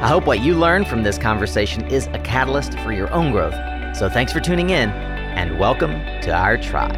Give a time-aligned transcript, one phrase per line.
[0.00, 3.54] I hope what you learn from this conversation is a catalyst for your own growth.
[3.94, 5.90] So thanks for tuning in, and welcome
[6.22, 6.96] to our tribe.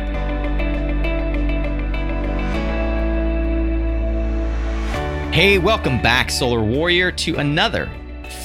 [5.34, 7.90] Hey, welcome back, Solar Warrior, to another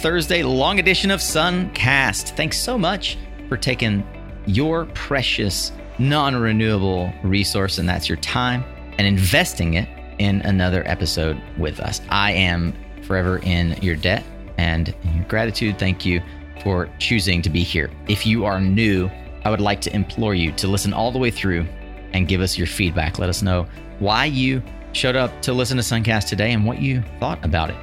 [0.02, 2.35] Thursday long edition of Suncast.
[2.35, 4.04] Thanks so much for taking
[4.48, 8.63] your precious, non renewable resource, and that's your time,
[8.98, 9.88] and investing it
[10.18, 12.02] in another episode with us.
[12.10, 14.24] I am forever in your debt
[14.58, 16.22] and in your gratitude, thank you
[16.64, 17.90] for choosing to be here.
[18.08, 19.10] If you are new,
[19.46, 21.66] I would like to implore you to listen all the way through
[22.14, 23.20] and give us your feedback.
[23.20, 23.68] Let us know
[23.99, 24.62] why you
[24.94, 27.77] showed up to listen to Suncast today and what you thought about it.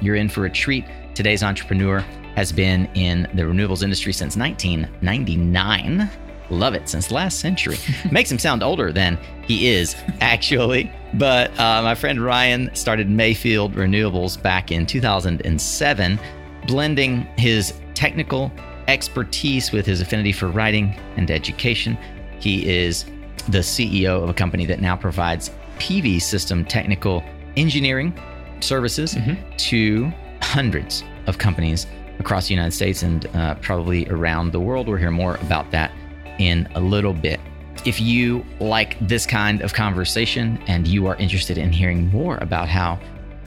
[0.00, 0.84] You're in for a treat.
[1.14, 2.00] Today's entrepreneur
[2.36, 6.10] has been in the renewables industry since 1999.
[6.48, 7.76] Love it since last century.
[8.10, 10.90] Makes him sound older than he is, actually.
[11.14, 16.20] But uh, my friend Ryan started Mayfield Renewables back in 2007,
[16.66, 18.52] blending his technical
[18.88, 21.98] expertise with his affinity for writing and education.
[22.38, 23.04] He is
[23.48, 27.22] the CEO of a company that now provides PV system technical
[27.56, 28.18] engineering
[28.60, 29.56] services mm-hmm.
[29.56, 31.86] to hundreds of companies
[32.18, 34.88] across the United States and uh, probably around the world.
[34.88, 35.90] We'll hear more about that
[36.38, 37.40] in a little bit.
[37.84, 42.68] If you like this kind of conversation and you are interested in hearing more about
[42.68, 42.98] how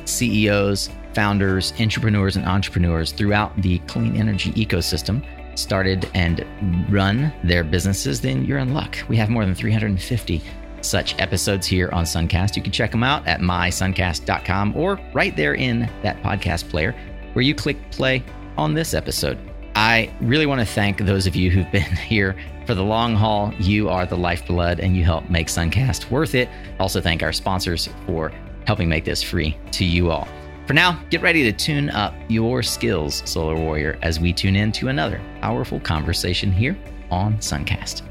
[0.05, 5.23] CEOs, founders, entrepreneurs, and entrepreneurs throughout the clean energy ecosystem
[5.57, 6.45] started and
[6.89, 8.97] run their businesses, then you're in luck.
[9.07, 10.41] We have more than 350
[10.81, 12.55] such episodes here on Suncast.
[12.55, 16.95] You can check them out at mysuncast.com or right there in that podcast player
[17.33, 18.23] where you click play
[18.57, 19.37] on this episode.
[19.75, 23.53] I really want to thank those of you who've been here for the long haul,
[23.59, 26.49] you are the lifeblood and you help make Suncast worth it.
[26.79, 28.31] Also, thank our sponsors for
[28.65, 30.27] helping make this free to you all.
[30.65, 34.71] For now, get ready to tune up your skills, Solar Warrior, as we tune in
[34.73, 36.77] to another powerful conversation here
[37.11, 38.03] on Suncast.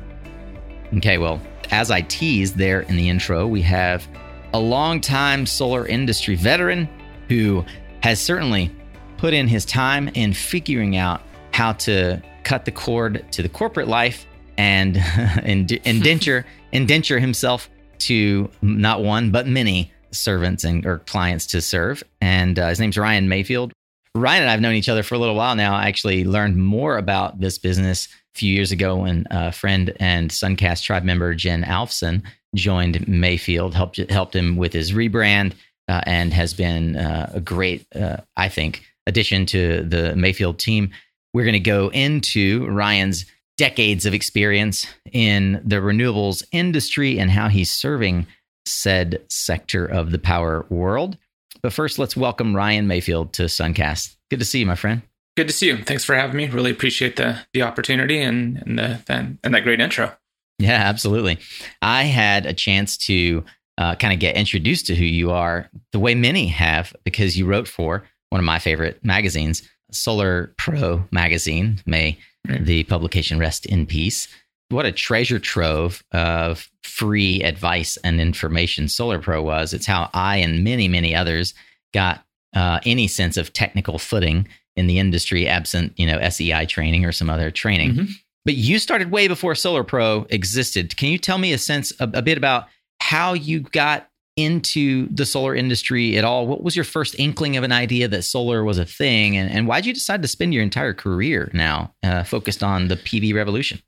[0.98, 1.40] Okay, well,
[1.70, 4.06] as I teased there in the intro, we have
[4.52, 6.88] a longtime solar industry veteran
[7.28, 7.64] who
[8.02, 8.70] has certainly
[9.16, 13.88] put in his time in figuring out how to cut the cord to the corporate
[13.88, 14.26] life
[14.56, 14.96] and
[15.44, 17.68] indenture indenture himself
[17.98, 22.02] to not one but many servants and or clients to serve.
[22.20, 23.72] And uh, his name's Ryan Mayfield.
[24.14, 25.74] Ryan and I've known each other for a little while now.
[25.74, 30.30] I actually learned more about this business a few years ago when a friend and
[30.30, 32.22] Suncast tribe member Jen Alfson
[32.54, 35.54] joined Mayfield, helped helped him with his rebrand,
[35.88, 40.90] uh, and has been uh, a great, uh, I think, addition to the Mayfield team.
[41.32, 43.24] We're going to go into Ryan's
[43.56, 48.26] decades of experience in the renewables industry and how he's serving
[48.66, 51.16] said sector of the power world.
[51.62, 54.16] But first, let's welcome Ryan Mayfield to Suncast.
[54.30, 55.02] Good to see you, my friend.
[55.36, 55.82] Good to see you.
[55.82, 56.48] Thanks for having me.
[56.48, 60.12] Really appreciate the the opportunity and and the, the and that great intro.
[60.58, 61.38] Yeah, absolutely.
[61.80, 63.44] I had a chance to
[63.78, 67.46] uh, kind of get introduced to who you are the way many have because you
[67.46, 71.80] wrote for one of my favorite magazines, Solar Pro magazine.
[71.86, 74.28] May the publication rest in peace.
[74.68, 79.72] What a treasure trove of free advice and information Solar Pro was.
[79.72, 81.54] It's how I and many, many others
[81.92, 87.04] got uh, any sense of technical footing in the industry, absent you know SEI training
[87.04, 87.92] or some other training.
[87.92, 88.12] Mm-hmm.
[88.44, 90.96] But you started way before Solar Pro existed.
[90.96, 92.66] Can you tell me a sense a, a bit about
[93.00, 96.46] how you got into the solar industry at all?
[96.46, 99.36] What was your first inkling of an idea that solar was a thing?
[99.36, 102.88] And, and why did you decide to spend your entire career now uh, focused on
[102.88, 103.80] the PV revolution?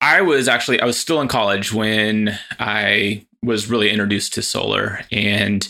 [0.00, 5.00] I was actually, I was still in college when I was really introduced to solar.
[5.12, 5.66] And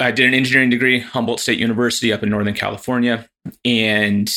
[0.00, 3.28] I did an engineering degree, Humboldt State University up in Northern California.
[3.64, 4.34] And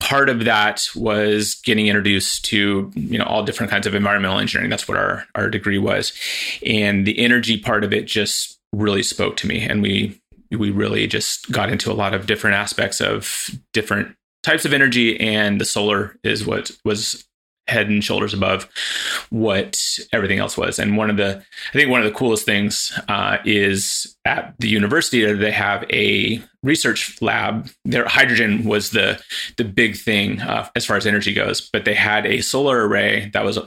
[0.00, 4.70] part of that was getting introduced to you know all different kinds of environmental engineering.
[4.70, 6.12] That's what our our degree was.
[6.66, 9.60] And the energy part of it just really spoke to me.
[9.60, 10.20] And we
[10.50, 15.20] we really just got into a lot of different aspects of different types of energy
[15.20, 17.24] and the solar is what was
[17.70, 18.68] head and shoulders above
[19.30, 20.78] what everything else was.
[20.78, 24.68] And one of the, I think one of the coolest things uh, is at the
[24.68, 27.70] university they have a research lab.
[27.84, 29.22] Their hydrogen was the
[29.56, 33.30] the big thing uh, as far as energy goes, but they had a solar array
[33.32, 33.58] that was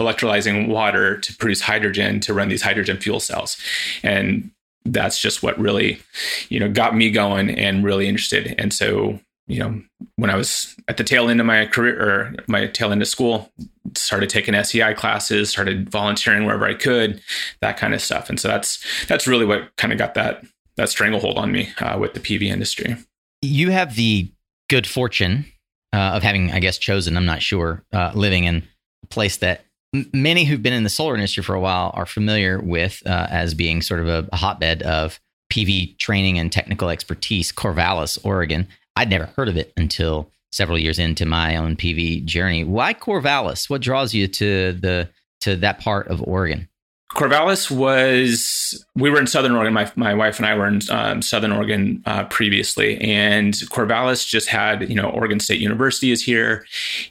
[0.00, 3.56] electrolyzing water to produce hydrogen to run these hydrogen fuel cells,
[4.02, 4.50] and
[4.84, 6.00] that's just what really,
[6.48, 8.54] you know, got me going and really interested.
[8.58, 9.82] And so you know,
[10.16, 13.08] when I was at the tail end of my career or my tail end of
[13.08, 13.50] school,
[13.96, 17.20] started taking SEI classes, started volunteering wherever I could,
[17.60, 18.28] that kind of stuff.
[18.28, 20.44] And so that's that's really what kind of got that
[20.76, 22.96] that stranglehold on me uh, with the PV industry.
[23.42, 24.30] You have the
[24.68, 25.46] good fortune
[25.92, 27.16] uh, of having, I guess, chosen.
[27.16, 28.62] I'm not sure, uh, living in
[29.02, 29.64] a place that
[30.12, 33.54] many who've been in the solar industry for a while are familiar with uh, as
[33.54, 35.18] being sort of a, a hotbed of
[35.50, 38.68] PV training and technical expertise, Corvallis, Oregon.
[38.96, 42.64] I'd never heard of it until several years into my own PV journey.
[42.64, 43.70] Why Corvallis?
[43.70, 45.08] What draws you to the
[45.42, 46.68] to that part of Oregon?
[47.14, 49.74] Corvallis was we were in Southern Oregon.
[49.74, 54.48] My my wife and I were in um, Southern Oregon uh, previously, and Corvallis just
[54.48, 56.64] had you know Oregon State University is here,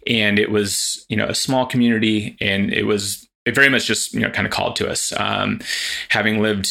[0.07, 4.13] and it was you know a small community, and it was it very much just
[4.13, 5.11] you know kind of called to us.
[5.17, 5.59] Um,
[6.07, 6.69] having lived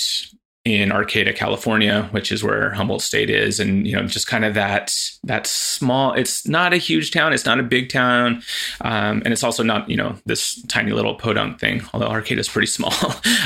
[0.65, 4.55] in Arcata, California, which is where Humboldt State is, and you know, just kind of
[4.55, 4.93] that
[5.25, 6.13] that small.
[6.13, 7.33] It's not a huge town.
[7.33, 8.43] It's not a big town,
[8.83, 11.83] um, and it's also not you know this tiny little podunk thing.
[11.93, 12.93] Although Arcata is pretty small,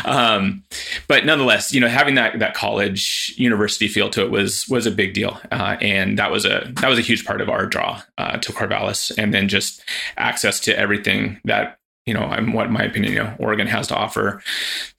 [0.04, 0.64] um,
[1.06, 4.90] but nonetheless, you know, having that that college university feel to it was was a
[4.90, 8.02] big deal, uh, and that was a that was a huge part of our draw
[8.18, 9.82] uh, to Corvallis, and then just
[10.16, 13.96] access to everything that you know, I'm what my opinion, you know, Oregon has to
[13.96, 14.42] offer.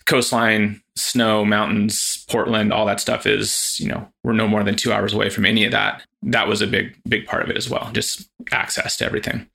[0.05, 4.93] Coastline, snow, mountains, Portland, all that stuff is, you know, we're no more than two
[4.93, 6.03] hours away from any of that.
[6.21, 7.89] That was a big, big part of it as well.
[7.93, 9.47] Just access to everything.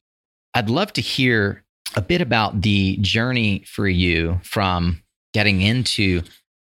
[0.55, 1.65] I'd love to hear
[1.97, 5.03] a bit about the journey for you from
[5.33, 6.23] getting into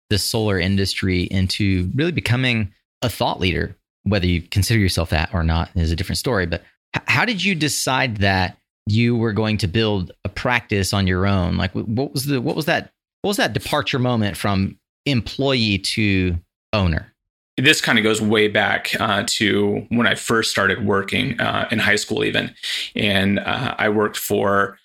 [0.09, 2.73] the solar industry into really becoming
[3.03, 3.76] a thought leader.
[4.05, 6.47] Whether you consider yourself that or not is a different story.
[6.47, 6.62] But
[7.06, 8.56] how did you decide that
[8.87, 11.56] you were going to build a practice on your own?
[11.56, 12.91] Like, what was the what was that
[13.23, 16.38] what was that departure moment from employee to
[16.73, 17.12] owner?
[17.56, 21.79] This kind of goes way back uh, to when I first started working uh, in
[21.79, 22.55] high school, even.
[22.97, 24.79] And uh, I worked for,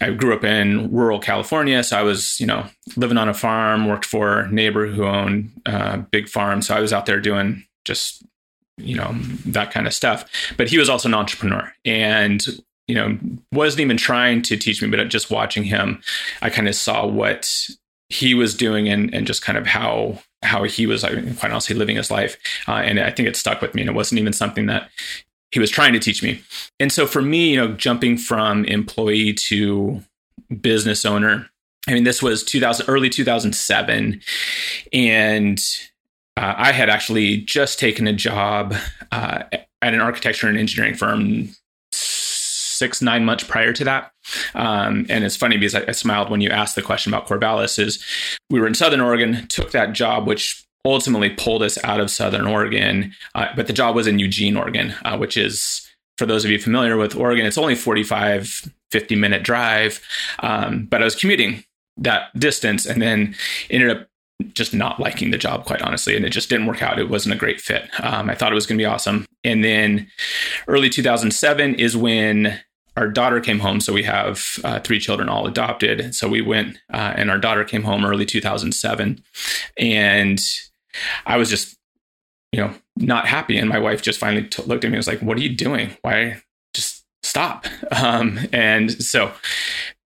[0.00, 1.84] I grew up in rural California.
[1.84, 5.52] So I was, you know, living on a farm, worked for a neighbor who owned
[5.64, 6.60] a uh, big farm.
[6.60, 8.24] So I was out there doing just
[8.78, 9.12] you know
[9.44, 10.24] that kind of stuff
[10.56, 12.46] but he was also an entrepreneur and
[12.88, 13.18] you know,
[13.52, 16.02] wasn't even trying to teach me, but just watching him,
[16.42, 17.68] I kind of saw what
[18.08, 21.96] he was doing and, and just kind of how how he was quite honestly living
[21.96, 22.36] his life.
[22.66, 23.82] Uh, and I think it stuck with me.
[23.82, 24.88] And it wasn't even something that
[25.50, 26.42] he was trying to teach me.
[26.78, 30.00] And so for me, you know, jumping from employee to
[30.60, 31.50] business owner,
[31.88, 34.20] I mean, this was 2000, early 2007.
[34.92, 35.60] And
[36.36, 38.74] uh, I had actually just taken a job
[39.10, 41.48] uh, at an architecture and engineering firm
[42.78, 44.12] six, nine months prior to that.
[44.54, 47.78] Um, and it's funny because I, I, smiled when you asked the question about Corvallis
[47.78, 48.04] is
[48.50, 52.46] we were in Southern Oregon, took that job, which ultimately pulled us out of Southern
[52.46, 53.12] Oregon.
[53.34, 55.86] Uh, but the job was in Eugene, Oregon, uh, which is,
[56.16, 60.00] for those of you familiar with Oregon, it's only 45, 50 minute drive.
[60.40, 61.64] Um, but I was commuting
[61.98, 63.34] that distance and then
[63.70, 64.08] ended up
[64.54, 66.16] just not liking the job, quite honestly.
[66.16, 66.98] And it just didn't work out.
[66.98, 67.88] It wasn't a great fit.
[68.00, 69.26] Um, I thought it was going to be awesome.
[69.44, 70.08] And then
[70.68, 72.60] early 2007 is when
[72.98, 73.80] our daughter came home.
[73.80, 76.14] So we have uh, three children, all adopted.
[76.16, 79.22] So we went, uh, and our daughter came home early 2007.
[79.78, 80.38] And
[81.24, 81.76] I was just,
[82.50, 83.56] you know, not happy.
[83.56, 85.54] And my wife just finally t- looked at me and was like, What are you
[85.54, 85.90] doing?
[86.02, 86.42] Why
[86.74, 87.66] just stop?
[87.90, 89.32] Um, and so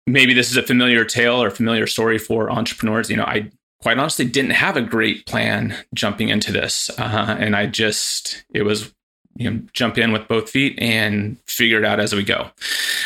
[0.06, 3.10] maybe this is a familiar tale or familiar story for entrepreneurs.
[3.10, 3.50] You know, I
[3.82, 6.90] quite honestly didn't have a great plan jumping into this.
[6.98, 8.92] Uh, and I just, it was
[9.38, 12.50] you know jump in with both feet and figure it out as we go.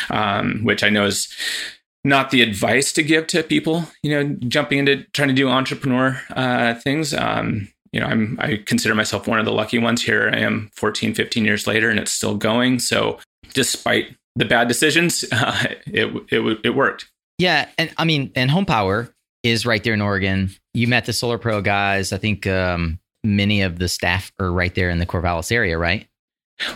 [0.09, 1.33] Um, which i know is
[2.03, 6.19] not the advice to give to people you know jumping into trying to do entrepreneur
[6.31, 7.13] uh, things.
[7.13, 10.01] Um, you know i'm i consider myself one of the lucky ones.
[10.01, 12.79] Here i am 14 15 years later and it's still going.
[12.79, 13.19] So
[13.53, 17.09] despite the bad decisions uh, it, it it worked.
[17.37, 17.69] Yeah.
[17.77, 19.13] And i mean and home power
[19.43, 20.49] is right there in oregon.
[20.73, 22.11] You met the solar pro guys.
[22.11, 26.07] I think um, many of the staff are right there in the corvallis area right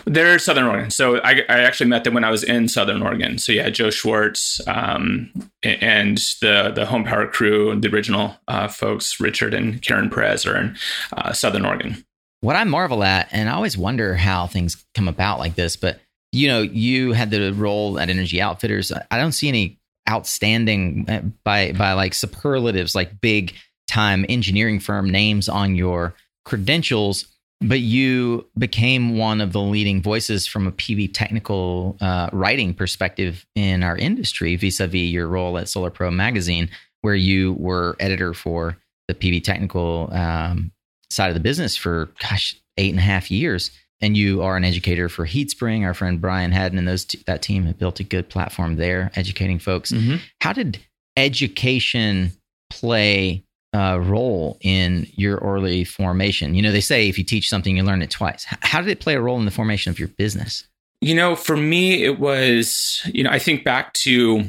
[0.04, 0.90] they're Southern Oregon.
[0.90, 3.38] So I, I, actually met them when I was in Southern Oregon.
[3.38, 5.30] So yeah, Joe Schwartz um,
[5.62, 10.56] and the the Home Power crew, the original uh, folks, Richard and Karen Perez, are
[10.56, 10.76] in
[11.16, 12.04] uh, Southern Oregon.
[12.40, 16.00] What I marvel at, and I always wonder how things come about like this, but
[16.32, 18.92] you know, you had the role at Energy Outfitters.
[19.10, 23.54] I don't see any outstanding uh, by by like superlatives, like big
[23.86, 27.26] time engineering firm names on your credentials.
[27.60, 33.44] But you became one of the leading voices from a PV technical uh, writing perspective
[33.56, 36.70] in our industry, vis-a-vis your role at Solar Pro magazine,
[37.02, 38.76] where you were editor for
[39.08, 40.70] the PV technical um,
[41.10, 44.64] side of the business for gosh eight and a half years and you are an
[44.64, 45.84] educator for HeatSpring.
[45.84, 49.10] Our friend Brian Hayden and those t- that team have built a good platform there,
[49.16, 49.92] educating folks.
[49.92, 50.16] Mm-hmm.
[50.40, 50.78] How did
[51.16, 52.32] education
[52.70, 56.54] play a role in your early formation?
[56.54, 58.46] You know, they say if you teach something, you learn it twice.
[58.60, 60.66] How did it play a role in the formation of your business?
[61.00, 64.44] You know, for me, it was, you know, I think back to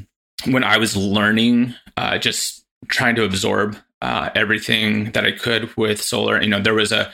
[0.46, 6.02] when I was learning, uh, just trying to absorb uh, everything that I could with
[6.02, 6.42] solar.
[6.42, 7.12] You know, there was a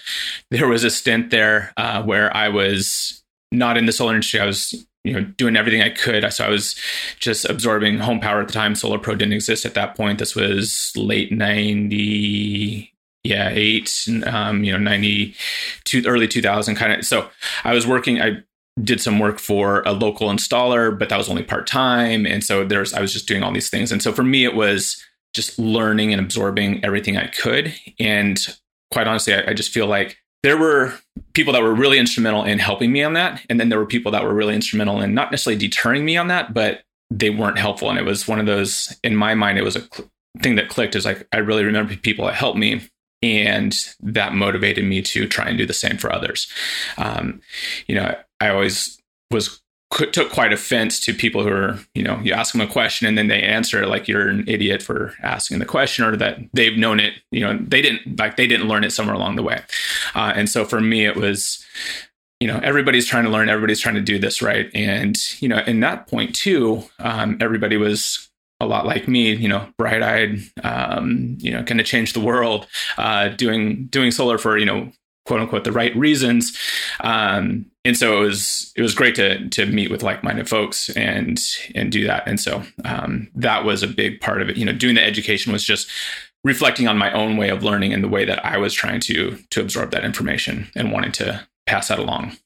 [0.52, 4.40] there was a stint there uh, where I was not in the solar industry.
[4.40, 6.32] I was you know doing everything I could.
[6.34, 6.76] So I was
[7.20, 8.76] just absorbing home power at the time.
[8.76, 10.20] Solar Pro didn't exist at that point.
[10.20, 12.92] This was late ninety.
[13.24, 15.36] Yeah, eight, um, you know, ninety
[15.84, 17.06] two, early two thousand, kind of.
[17.06, 17.30] So
[17.64, 18.22] I was working.
[18.22, 18.44] I
[18.84, 22.66] did some work for a local installer, but that was only part time, and so
[22.66, 23.92] there's I was just doing all these things.
[23.92, 27.74] And so for me, it was just learning and absorbing everything I could.
[28.00, 28.40] And
[28.92, 30.94] quite honestly, I, I just feel like there were
[31.34, 33.44] people that were really instrumental in helping me on that.
[33.50, 36.28] And then there were people that were really instrumental in not necessarily deterring me on
[36.28, 37.90] that, but they weren't helpful.
[37.90, 40.08] And it was one of those, in my mind, it was a cl-
[40.44, 42.88] thing that clicked is like, I really remember people that helped me.
[43.24, 46.48] And that motivated me to try and do the same for others.
[47.00, 47.42] Um,
[47.88, 49.62] you know, I always was
[49.92, 53.18] took quite offense to people who are, you know, you ask them a question and
[53.18, 56.78] then they answer it like you're an idiot for asking the question or that they've
[56.78, 59.62] known it, you know, they didn't like they didn't learn it somewhere along the way.
[60.14, 61.64] Uh, and so for me, it was,
[62.40, 64.70] you know, everybody's trying to learn, everybody's trying to do this right.
[64.74, 69.48] And, you know, in that point too, um, everybody was a lot like me, you
[69.48, 74.38] know, bright eyed, um, you know, going to change the world, uh, doing, doing solar
[74.38, 74.92] for, you know,
[75.26, 76.58] quote unquote the right reasons.
[77.02, 80.90] Um, and so it was it was great to to meet with like minded folks
[80.90, 81.40] and
[81.74, 82.24] and do that.
[82.28, 84.58] And so um, that was a big part of it.
[84.58, 85.90] You know, doing the education was just
[86.44, 89.38] reflecting on my own way of learning and the way that I was trying to
[89.50, 92.38] to absorb that information and wanting to pass that along.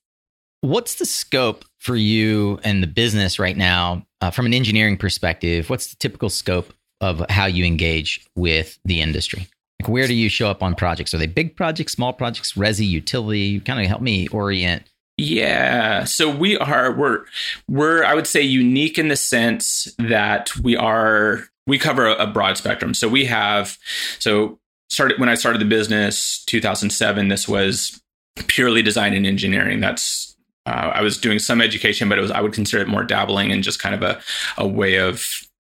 [0.62, 5.70] What's the scope for you and the business right now uh, from an engineering perspective?
[5.70, 9.48] What's the typical scope of how you engage with the industry?
[9.82, 11.14] Like where do you show up on projects?
[11.14, 13.60] Are they big projects, small projects, resi, utility?
[13.62, 14.84] Kind of help me orient.
[15.18, 17.26] Yeah, so we are we're
[17.68, 22.58] we're I would say unique in the sense that we are we cover a, broad
[22.58, 22.94] spectrum.
[22.94, 23.78] So we have
[24.20, 24.60] so
[24.90, 28.02] started when I started the business 2007 this was
[28.48, 29.82] purely design and engineering.
[29.82, 33.04] That's uh, I was doing some education, but it was I would consider it more
[33.04, 34.22] dabbling and just kind of a
[34.58, 35.26] a way of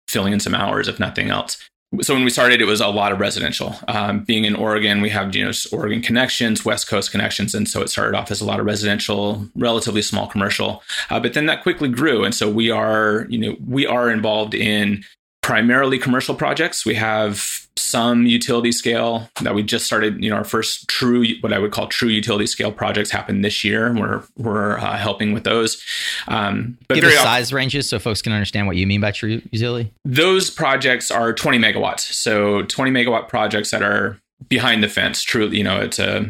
[0.09, 1.57] filling in some hours, if nothing else
[2.01, 3.75] so when we started, it was a lot of residential.
[3.87, 7.81] Um, being in Oregon, we have you know Oregon connections, West Coast connections, and so
[7.81, 10.83] it started off as a lot of residential, relatively small commercial.
[11.11, 14.55] Uh, but then that quickly grew, and so we are you know we are involved
[14.55, 15.05] in
[15.47, 16.85] primarily commercial projects.
[16.85, 20.21] We have some utility scale that we just started.
[20.21, 23.63] You know, our first true, what I would call true utility scale projects happened this
[23.63, 23.95] year.
[23.95, 25.81] We're we're uh, helping with those.
[26.27, 29.41] Um, but Give us size ranges so folks can understand what you mean by true
[29.53, 29.93] utility.
[30.05, 32.01] Those projects are 20 megawatts.
[32.01, 35.23] So 20 megawatt projects that are behind the fence.
[35.23, 36.29] True, you know, it's a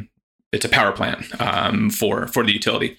[0.53, 2.99] it's a power plant um, for for the utility.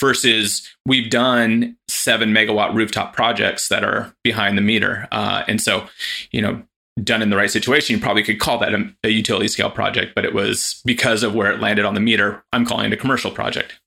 [0.00, 1.76] Versus we've done
[2.08, 5.86] seven megawatt rooftop projects that are behind the meter, uh, and so
[6.30, 6.62] you know
[7.04, 10.14] done in the right situation, you probably could call that a, a, utility scale project,
[10.14, 12.96] but it was because of where it landed on the meter, I'm calling it a
[12.96, 13.78] commercial project.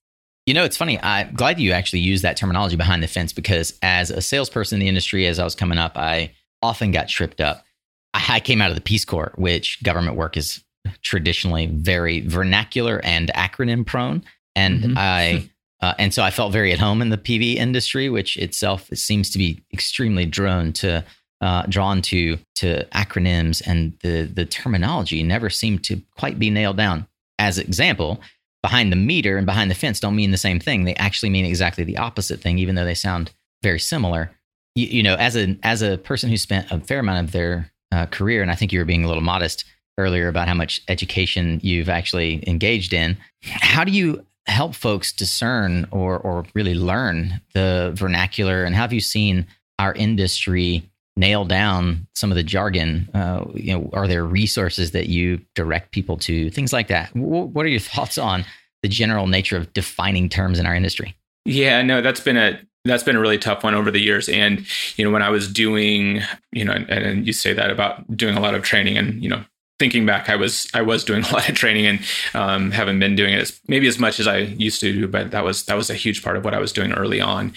[0.46, 0.98] You know, it's funny.
[1.02, 4.80] I'm glad you actually use that terminology behind the fence because as a salesperson in
[4.80, 7.66] the industry, as I was coming up, I often got tripped up.
[8.14, 10.64] I came out of the Peace Corps, which government work is
[11.02, 14.24] traditionally very vernacular and acronym prone.
[14.56, 14.98] And mm-hmm.
[14.98, 15.50] I,
[15.82, 19.30] uh, and so I felt very at home in the PV industry, which itself seems
[19.32, 21.04] to be extremely drawn to
[21.42, 26.78] uh, drawn to to acronyms and the the terminology never seemed to quite be nailed
[26.78, 27.08] down.
[27.40, 28.22] As example,
[28.62, 30.84] behind the meter and behind the fence don't mean the same thing.
[30.84, 33.32] They actually mean exactly the opposite thing, even though they sound
[33.64, 34.32] very similar.
[34.76, 37.72] You, you know, as a as a person who spent a fair amount of their
[37.92, 39.66] uh, career, and I think you were being a little modest
[39.98, 43.18] earlier about how much education you've actually engaged in.
[43.42, 49.00] How do you help folks discern or or really learn the vernacular, and have you
[49.00, 49.48] seen
[49.80, 50.84] our industry
[51.18, 53.10] nail down some of the jargon?
[53.14, 56.50] Uh, you know, are there resources that you direct people to?
[56.52, 57.14] Things like that.
[57.14, 58.46] W- what are your thoughts on
[58.82, 61.16] the general nature of defining terms in our industry?
[61.46, 64.28] Yeah, no, that's been a that's been a really tough one over the years.
[64.28, 64.66] And,
[64.98, 68.36] you know, when I was doing, you know, and, and you say that about doing
[68.36, 69.44] a lot of training and, you know,
[69.82, 72.00] thinking back, I was I was doing a lot of training and
[72.36, 75.32] um, haven't been doing it as, maybe as much as I used to do, but
[75.32, 77.54] that was that was a huge part of what I was doing early on.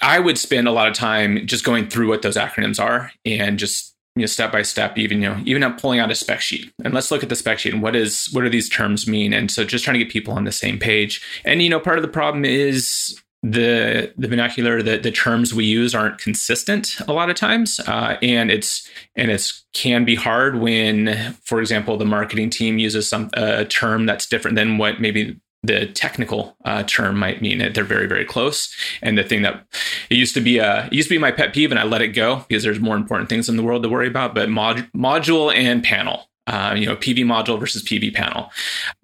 [0.00, 3.58] I would spend a lot of time just going through what those acronyms are and
[3.58, 6.40] just you know step by step even you know even up pulling out a spec
[6.40, 6.72] sheet.
[6.84, 9.32] And let's look at the spec sheet and what is what do these terms mean?
[9.32, 11.20] And so just trying to get people on the same page.
[11.44, 13.20] And you know part of the problem is
[13.52, 18.16] the the vernacular the, the terms we use aren't consistent a lot of times uh,
[18.20, 23.30] and it's and it's can be hard when for example the marketing team uses some
[23.34, 27.74] a term that's different than what maybe the technical uh, term might mean it.
[27.74, 29.64] they're very very close and the thing that
[30.10, 32.02] it used to be uh, it used to be my pet peeve and i let
[32.02, 34.88] it go because there's more important things in the world to worry about but mod,
[34.92, 38.50] module and panel uh, you know, PV module versus PV panel.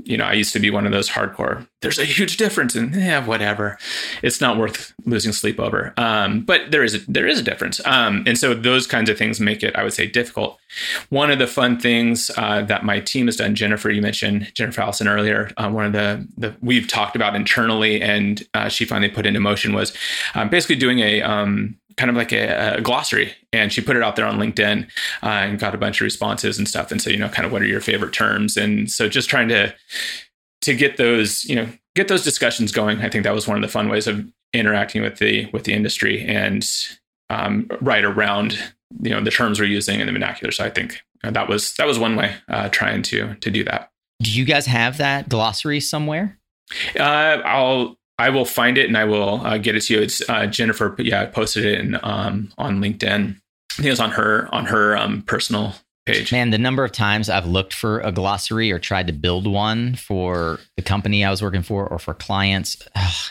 [0.04, 1.66] You know, I used to be one of those hardcore.
[1.80, 3.78] There's a huge difference, and yeah, whatever.
[4.22, 5.92] It's not worth losing sleep over.
[5.96, 9.18] Um, but there is a, there is a difference, um, and so those kinds of
[9.18, 10.58] things make it, I would say, difficult.
[11.10, 14.80] One of the fun things uh, that my team has done, Jennifer, you mentioned Jennifer
[14.80, 15.50] Allison earlier.
[15.56, 19.40] Uh, one of the, the we've talked about internally, and uh, she finally put into
[19.40, 19.92] motion was
[20.34, 24.02] um, basically doing a um, kind of like a, a, glossary and she put it
[24.02, 24.84] out there on linkedin
[25.22, 26.90] uh, and got a bunch of responses and stuff.
[26.90, 28.56] And so you know kind of what are your favorite terms?
[28.56, 29.74] And so just trying to
[30.62, 33.62] to get those you know get those discussions going i think that was one of
[33.62, 36.64] the fun ways of interacting with the with the industry and
[37.30, 38.58] um, right around
[39.00, 40.52] you know the terms we're using in the vernacular.
[40.52, 43.90] So i think that was that was one way uh, trying to to do that.
[44.22, 46.38] Do you guys have that glossary somewhere?
[46.98, 50.00] Uh, i'll I will find it and I will uh, get it to you.
[50.00, 50.94] It's uh, Jennifer.
[50.98, 53.36] Yeah, I posted it in, um, on LinkedIn.
[53.36, 55.74] I think it was on her on her um, personal
[56.06, 56.32] page.
[56.32, 59.94] Man, the number of times I've looked for a glossary or tried to build one
[59.94, 62.76] for the company I was working for or for clients,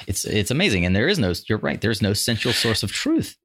[0.07, 0.85] it's it's amazing.
[0.85, 1.33] And there is no.
[1.47, 1.79] You're right.
[1.79, 3.37] There's no central source of truth.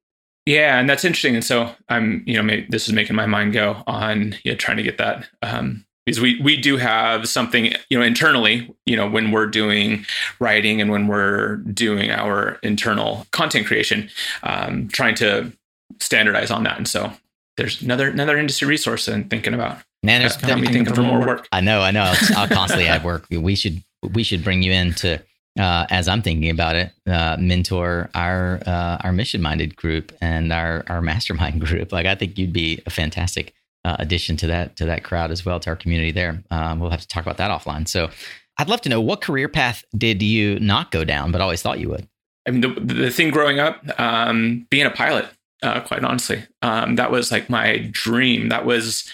[0.47, 1.35] Yeah, and that's interesting.
[1.35, 4.77] And so I'm, you know, this is making my mind go on you know, trying
[4.77, 9.09] to get that um, because we we do have something you know internally you know
[9.09, 10.05] when we're doing
[10.39, 14.09] writing and when we're doing our internal content creation
[14.43, 15.51] um, trying to
[15.99, 16.77] standardize on that.
[16.77, 17.11] And so
[17.57, 19.79] there's another another industry resource and thinking about.
[20.01, 21.47] Man there's got me thinking for more work.
[21.51, 22.03] i know i know.
[22.03, 23.25] I'll, I'll constantly add work.
[23.29, 25.21] We should we should bring you in to
[25.59, 30.53] uh, as I'm thinking about it, uh, mentor our uh, our mission minded group and
[30.53, 31.91] our our mastermind group.
[31.91, 33.53] Like I think you'd be a fantastic
[33.87, 36.43] uh, addition to that to that crowd as well to our community there.
[36.51, 37.87] Um, we'll have to talk about that offline.
[37.87, 38.09] So,
[38.57, 41.79] I'd love to know what career path did you not go down, but always thought
[41.79, 42.07] you would.
[42.47, 45.27] I mean, the, the thing growing up, um, being a pilot,
[45.61, 48.49] uh, quite honestly, um, that was like my dream.
[48.49, 49.09] That was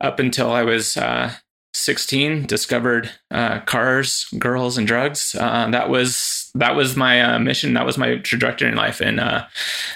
[0.00, 1.34] up until I was uh,
[1.74, 5.34] 16, discovered uh, cars, girls, and drugs.
[5.38, 7.74] Uh, that was that was my uh, mission.
[7.74, 9.00] That was my trajectory in life.
[9.00, 9.46] And uh,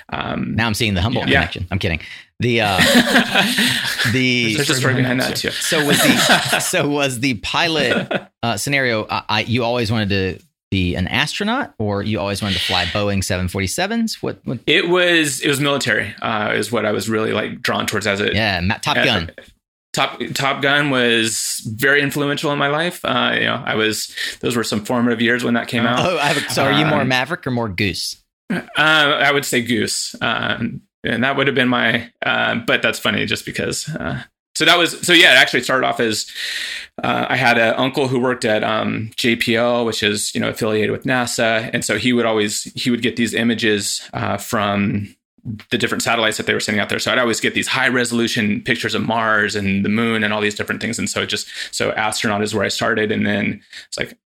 [0.08, 1.40] um, now I'm seeing the Humboldt yeah.
[1.40, 1.68] connection.
[1.70, 2.00] I'm kidding.
[2.38, 2.76] The uh,
[4.12, 5.50] the there's a story behind that too.
[5.50, 9.06] So was the so was the pilot uh, scenario?
[9.08, 13.18] I, you always wanted to be an astronaut, or you always wanted to fly Boeing
[13.18, 14.22] 747s?
[14.22, 14.58] What, what?
[14.66, 16.14] It was it was military.
[16.20, 19.30] Uh, is what I was really like drawn towards as a yeah Top Gun.
[19.94, 23.02] Top Top Gun was very influential in my life.
[23.02, 26.00] Uh, you know, I was those were some formative years when that came out.
[26.00, 28.22] Oh, a, so are you more um, Maverick or more Goose?
[28.50, 30.14] Uh, I would say Goose.
[30.20, 32.10] Um, and that would have been my.
[32.24, 33.88] Uh, but that's funny, just because.
[33.88, 34.22] Uh,
[34.54, 35.32] so that was so yeah.
[35.32, 36.26] It actually started off as
[37.02, 40.90] uh, I had an uncle who worked at um, JPL, which is you know affiliated
[40.90, 45.14] with NASA, and so he would always he would get these images uh, from
[45.70, 46.98] the different satellites that they were sending out there.
[46.98, 50.40] So I'd always get these high resolution pictures of Mars and the moon and all
[50.40, 50.98] these different things.
[50.98, 54.18] And so just so astronaut is where I started, and then it's like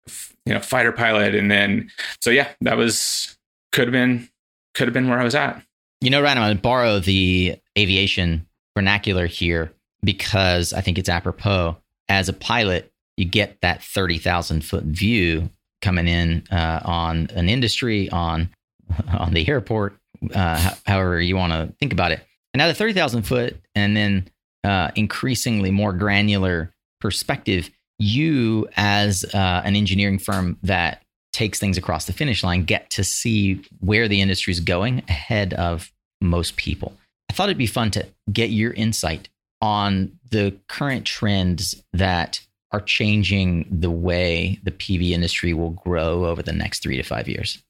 [0.46, 1.90] you know fighter pilot, and then
[2.22, 3.36] so yeah, that was
[3.72, 4.30] could have been
[4.76, 5.62] could have been where I was at.
[6.02, 11.10] You know, Ryan, I'm going to borrow the aviation vernacular here because I think it's
[11.10, 11.78] apropos.
[12.08, 15.50] As a pilot, you get that 30,000 foot view
[15.82, 18.50] coming in uh, on an industry, on
[19.08, 19.98] on the airport,
[20.34, 22.22] uh, however you want to think about it.
[22.54, 24.30] And now the 30,000 foot and then
[24.64, 31.04] uh, increasingly more granular perspective, you as uh, an engineering firm that
[31.40, 35.54] takes things across the finish line get to see where the industry is going ahead
[35.54, 36.92] of most people.
[37.30, 39.30] I thought it'd be fun to get your insight
[39.62, 46.44] on the current trends that are changing the way the PV industry will grow over
[46.44, 47.64] the next three to five years.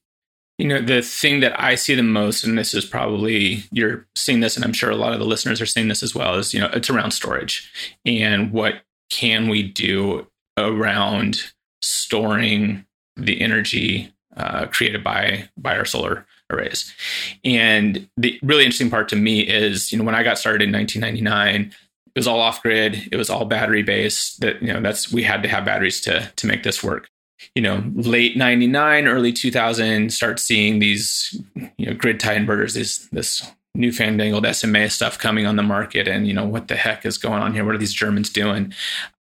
[0.58, 4.40] You know, the thing that I see the most, and this is probably you're seeing
[4.40, 6.52] this, and I'm sure a lot of the listeners are seeing this as well, is
[6.52, 7.70] you know, it's around storage
[8.04, 10.26] and what can we do
[10.58, 12.84] around storing
[13.24, 16.92] the energy uh, created by by our solar arrays.
[17.44, 20.72] And the really interesting part to me is, you know, when I got started in
[20.72, 21.72] 1999,
[22.14, 23.08] it was all off grid.
[23.12, 24.40] It was all battery based.
[24.40, 27.08] That you know, that's we had to have batteries to to make this work.
[27.54, 31.40] You know, late '99, early 2000, start seeing these
[31.78, 32.74] you know grid tie inverters.
[32.74, 37.06] This this newfangled SMA stuff coming on the market, and you know what the heck
[37.06, 37.64] is going on here?
[37.64, 38.74] What are these Germans doing?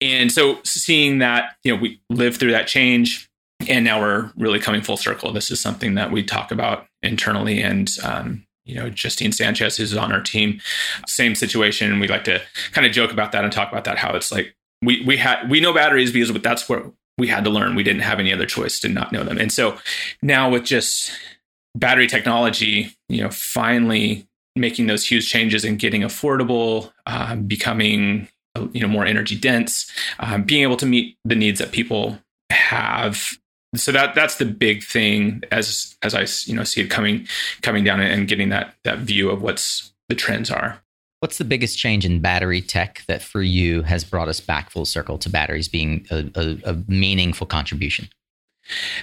[0.00, 3.30] And so seeing that, you know, we lived through that change
[3.68, 5.32] and now we're really coming full circle.
[5.32, 9.96] This is something that we talk about internally, and um, you know, Justine Sanchez, who's
[9.96, 10.60] on our team,
[11.06, 12.40] same situation, we like to
[12.72, 13.98] kind of joke about that and talk about that.
[13.98, 16.84] How it's like we we had we know batteries because that's what
[17.18, 17.74] we had to learn.
[17.74, 19.78] We didn't have any other choice to not know them, and so
[20.22, 21.12] now with just
[21.74, 28.28] battery technology, you know, finally making those huge changes and getting affordable, uh, becoming
[28.72, 29.90] you know more energy dense,
[30.20, 32.18] uh, being able to meet the needs that people
[32.50, 33.30] have
[33.76, 37.26] so that that's the big thing as as I you know see it coming
[37.62, 40.80] coming down and getting that that view of what's the trends are.
[41.20, 44.84] What's the biggest change in battery tech that for you has brought us back full
[44.84, 48.08] circle to batteries being a, a, a meaningful contribution?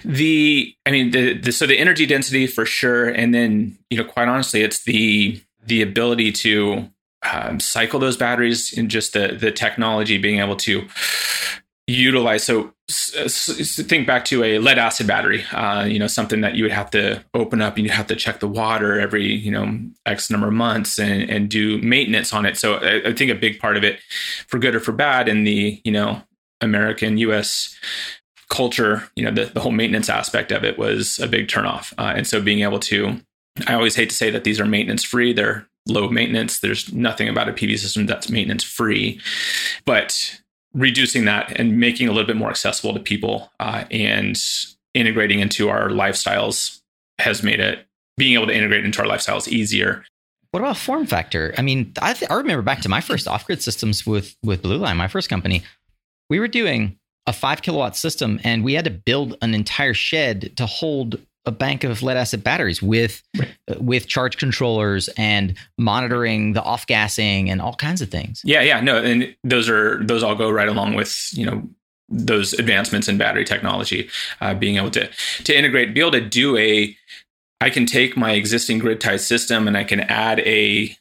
[0.05, 4.03] The I mean the, the so the energy density for sure, and then you know
[4.03, 6.89] quite honestly, it's the the ability to
[7.31, 10.87] um, cycle those batteries and just the the technology being able to
[11.93, 12.43] utilize.
[12.43, 16.71] So think back to a lead acid battery uh, you know something that you would
[16.71, 20.29] have to open up and you'd have to check the water every you know x
[20.29, 22.57] number of months and, and do maintenance on it.
[22.57, 23.99] So I, I, think a big part of it
[24.47, 26.21] for good or for bad in the you know
[26.59, 27.75] american us
[28.49, 31.93] culture you know the, the whole maintenance aspect of it was a big turnoff.
[31.97, 33.19] Uh, and so being able to
[33.67, 37.27] i always hate to say that these are maintenance free they're low maintenance there's nothing
[37.27, 39.19] about a pv system that's maintenance free
[39.85, 40.40] but
[40.73, 44.37] reducing that and making a little bit more accessible to people uh, and
[44.93, 46.81] integrating into our lifestyles
[47.19, 47.85] has made it
[48.17, 50.03] being able to integrate into our lifestyles easier.
[50.51, 51.53] What about form factor?
[51.57, 54.61] I mean, I, th- I remember back to my first off grid systems with with
[54.61, 55.63] Blue Line, my first company.
[56.29, 60.57] We were doing a five kilowatt system, and we had to build an entire shed
[60.57, 63.23] to hold a bank of lead acid batteries with
[63.79, 68.41] with charge controllers and monitoring the off gassing and all kinds of things.
[68.43, 71.67] Yeah, yeah, no, and those are those all go right along with you know
[72.09, 74.09] those advancements in battery technology,
[74.41, 75.09] uh, being able to
[75.43, 76.95] to integrate, be able to do a.
[77.59, 80.95] I can take my existing grid tie system and I can add a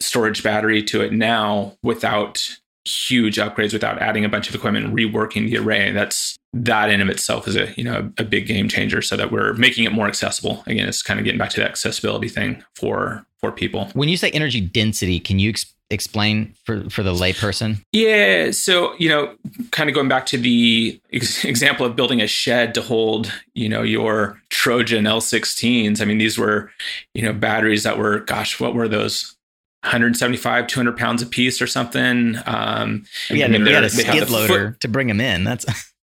[0.00, 2.42] storage battery to it now without
[2.84, 5.92] huge upgrades without adding a bunch of equipment reworking the array.
[5.92, 9.02] That's that in of itself is a you know a big game changer.
[9.02, 10.62] So that we're making it more accessible.
[10.66, 13.88] Again, it's kind of getting back to the accessibility thing for for people.
[13.94, 17.82] When you say energy density, can you ex- explain for for the layperson?
[17.92, 18.50] Yeah.
[18.50, 19.34] So you know,
[19.70, 23.68] kind of going back to the ex- example of building a shed to hold you
[23.68, 26.00] know your Trojan L16s.
[26.00, 26.70] I mean, these were
[27.14, 29.36] you know batteries that were gosh, what were those?
[29.84, 32.36] 175, 200 pounds a piece or something.
[32.46, 35.42] Um, yeah, mean, they had a skid loader foot, to bring them in.
[35.42, 35.66] That's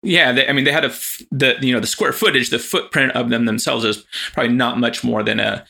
[0.03, 0.33] yeah.
[0.33, 0.93] They, I mean, they had a
[1.31, 5.03] the you know the square footage, the footprint of them themselves is probably not much
[5.05, 5.65] more than a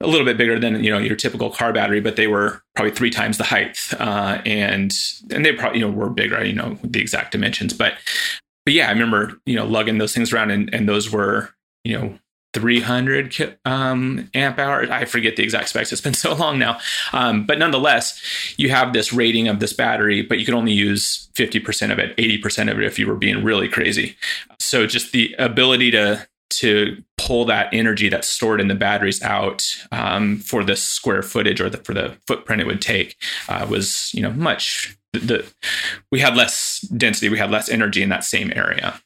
[0.00, 2.92] a little bit bigger than you know your typical car battery, but they were probably
[2.92, 4.92] three times the height, uh, and
[5.30, 7.94] and they probably you know were bigger, you know, the exact dimensions, but
[8.64, 11.50] but yeah, I remember you know lugging those things around, and and those were
[11.84, 12.18] you know
[12.52, 14.90] 300 um, amp hours.
[14.90, 15.92] I forget the exact specs.
[15.92, 16.78] It's been so long now.
[17.12, 18.20] Um, but nonetheless,
[18.56, 22.16] you have this rating of this battery, but you can only use 50% of it,
[22.16, 24.16] 80% of it if you were being really crazy.
[24.58, 29.64] So just the ability to to pull that energy that's stored in the batteries out
[29.92, 33.14] um, for the square footage or the, for the footprint it would take
[33.48, 35.46] uh, was you know much the,
[36.10, 39.00] we had less density, we had less energy in that same area.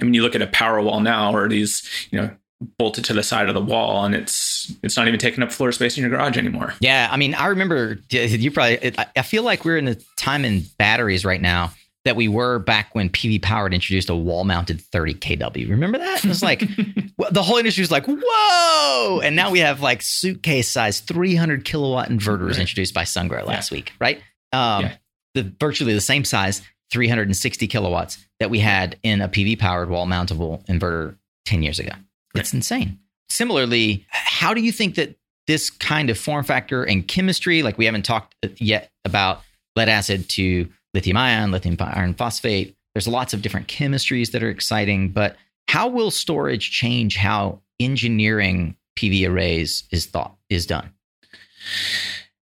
[0.00, 3.22] I mean, you look at a Powerwall now, or these, you know, bolted to the
[3.22, 6.10] side of the wall and it's it's not even taking up floor space in your
[6.10, 9.94] garage anymore yeah i mean i remember you probably i feel like we're in a
[10.16, 11.70] time in batteries right now
[12.04, 16.24] that we were back when pv powered introduced a wall mounted 30 kw remember that
[16.24, 16.60] it was like
[17.30, 22.08] the whole industry was like whoa and now we have like suitcase size 300 kilowatt
[22.08, 22.58] inverters right.
[22.58, 23.76] introduced by sungrow last yeah.
[23.76, 24.16] week right
[24.52, 24.96] um yeah.
[25.34, 30.06] the virtually the same size 360 kilowatts that we had in a pv powered wall
[30.06, 31.92] mountable inverter 10 years ago
[32.34, 32.98] it's insane.
[33.28, 37.86] Similarly, how do you think that this kind of form factor and chemistry, like we
[37.86, 39.42] haven't talked uh, yet about
[39.76, 44.50] lead acid to lithium ion, lithium iron phosphate, there's lots of different chemistries that are
[44.50, 45.36] exciting, but
[45.68, 50.90] how will storage change how engineering PV arrays is thought is done?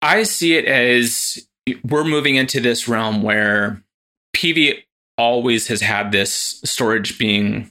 [0.03, 1.39] I see it as
[1.85, 3.83] we're moving into this realm where
[4.35, 4.79] PV
[5.19, 7.71] always has had this storage being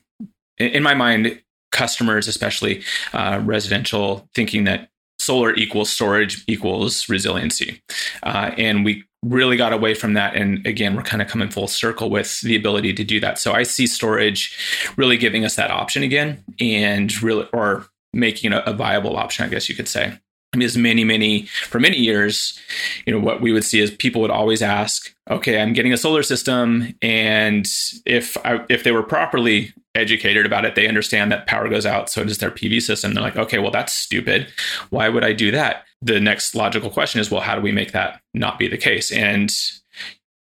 [0.57, 7.81] in my mind customers, especially uh, residential, thinking that solar equals storage equals resiliency.
[8.23, 10.35] Uh, and we really got away from that.
[10.35, 13.37] And again, we're kind of coming full circle with the ability to do that.
[13.37, 14.57] So I see storage
[14.95, 19.49] really giving us that option again and really, or making a, a viable option, I
[19.49, 20.17] guess you could say.
[20.51, 22.57] I mean, as many, many, for many years,
[23.05, 25.97] you know, what we would see is people would always ask, okay, I'm getting a
[25.97, 26.95] solar system.
[27.03, 27.67] And
[28.05, 32.09] if I, if they were properly educated about it, they understand that power goes out.
[32.09, 33.13] So does their PV system.
[33.13, 34.51] They're like, okay, well, that's stupid.
[34.89, 35.85] Why would I do that?
[36.01, 39.11] The next logical question is, well, how do we make that not be the case?
[39.11, 39.51] And,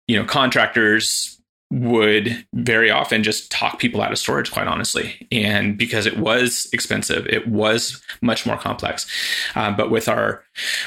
[0.07, 5.27] you know, contractors would very often just talk people out of storage, quite honestly.
[5.31, 9.07] And because it was expensive, it was much more complex.
[9.55, 10.43] Uh, but with our,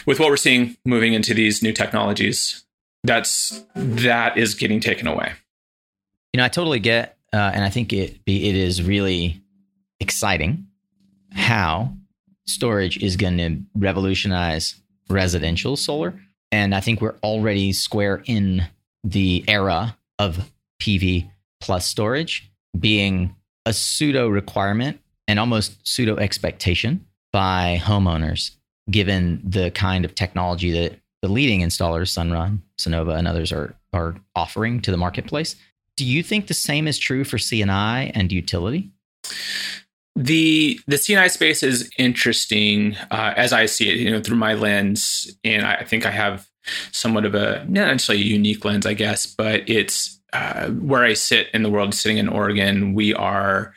[0.06, 2.66] with what we're seeing moving into these new technologies,
[3.04, 5.34] that's that is getting taken away.
[6.34, 9.42] You know, I totally get, uh, and I think it it is really
[10.00, 10.68] exciting
[11.32, 11.94] how
[12.46, 14.76] storage is going to revolutionize
[15.10, 16.20] residential solar,
[16.52, 18.68] and I think we're already square in
[19.04, 27.80] the era of PV plus storage being a pseudo requirement and almost pseudo expectation by
[27.82, 28.52] homeowners,
[28.90, 34.16] given the kind of technology that the leading installers, Sunrun, Sunnova, and others are are
[34.36, 35.56] offering to the marketplace.
[35.98, 38.92] Do you think the same is true for CNI and utility?
[40.16, 44.54] The the CNI space is interesting uh, as I see it, you know, through my
[44.54, 46.48] lens, and I think I have
[46.92, 51.14] somewhat of a not necessarily a unique lens, I guess, but it's uh, where I
[51.14, 53.74] sit in the world, sitting in Oregon, we are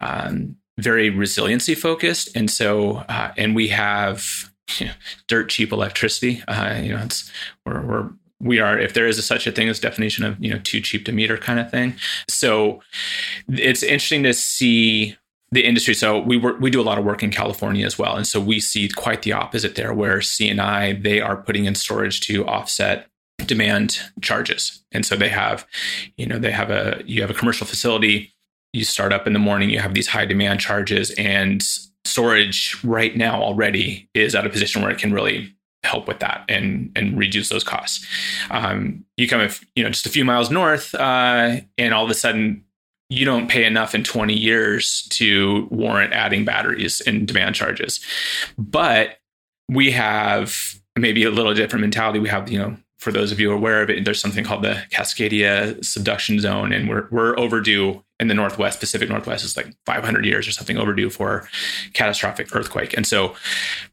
[0.00, 4.92] um, very resiliency focused, and so uh, and we have you know,
[5.26, 6.42] dirt cheap electricity.
[6.48, 7.30] Uh, you know, it's
[7.66, 10.50] we're, we're we are if there is a, such a thing as definition of you
[10.50, 11.94] know too cheap to meter kind of thing.
[12.28, 12.80] So
[13.48, 15.16] it's interesting to see
[15.50, 15.94] the industry.
[15.94, 18.40] So we work, we do a lot of work in California as well, and so
[18.40, 23.08] we see quite the opposite there, where CNI they are putting in storage to offset
[23.46, 24.82] demand charges.
[24.92, 25.66] And so they have,
[26.16, 28.32] you know, they have a you have a commercial facility,
[28.72, 31.62] you start up in the morning, you have these high demand charges and
[32.04, 35.54] storage right now already is at a position where it can really
[35.88, 38.06] help with that and and reduce those costs.
[38.50, 42.10] Um, you come if you know just a few miles north, uh, and all of
[42.10, 42.64] a sudden
[43.10, 48.00] you don't pay enough in 20 years to warrant adding batteries and demand charges.
[48.58, 49.16] But
[49.68, 50.54] we have
[50.96, 52.18] maybe a little different mentality.
[52.18, 54.82] We have you know for those of you aware of it, there's something called the
[54.90, 60.26] Cascadia subduction zone, and we're we're overdue in the Northwest, Pacific Northwest is like 500
[60.26, 61.48] years or something overdue for
[61.92, 63.34] catastrophic earthquake, and so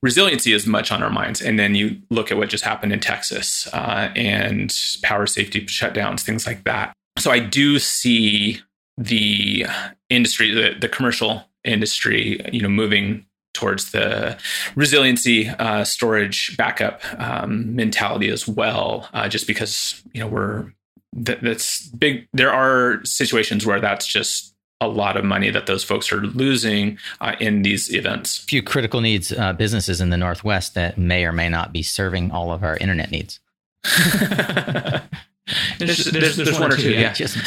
[0.01, 1.41] resiliency is much on our minds.
[1.41, 6.21] And then you look at what just happened in Texas uh, and power safety shutdowns,
[6.21, 6.93] things like that.
[7.19, 8.61] So I do see
[8.97, 9.65] the
[10.09, 14.37] industry, the, the commercial industry, you know, moving towards the
[14.75, 20.71] resiliency uh, storage backup um, mentality as well uh, just because you know we're
[21.13, 25.83] that, that's big there are situations where that's just a lot of money that those
[25.83, 28.43] folks are losing uh, in these events.
[28.43, 31.81] A few critical needs uh, businesses in the Northwest that may or may not be
[31.81, 33.39] serving all of our internet needs.
[34.19, 35.01] there's,
[35.79, 37.13] there's, there's, there's, one or two, yeah.
[37.13, 37.37] Just,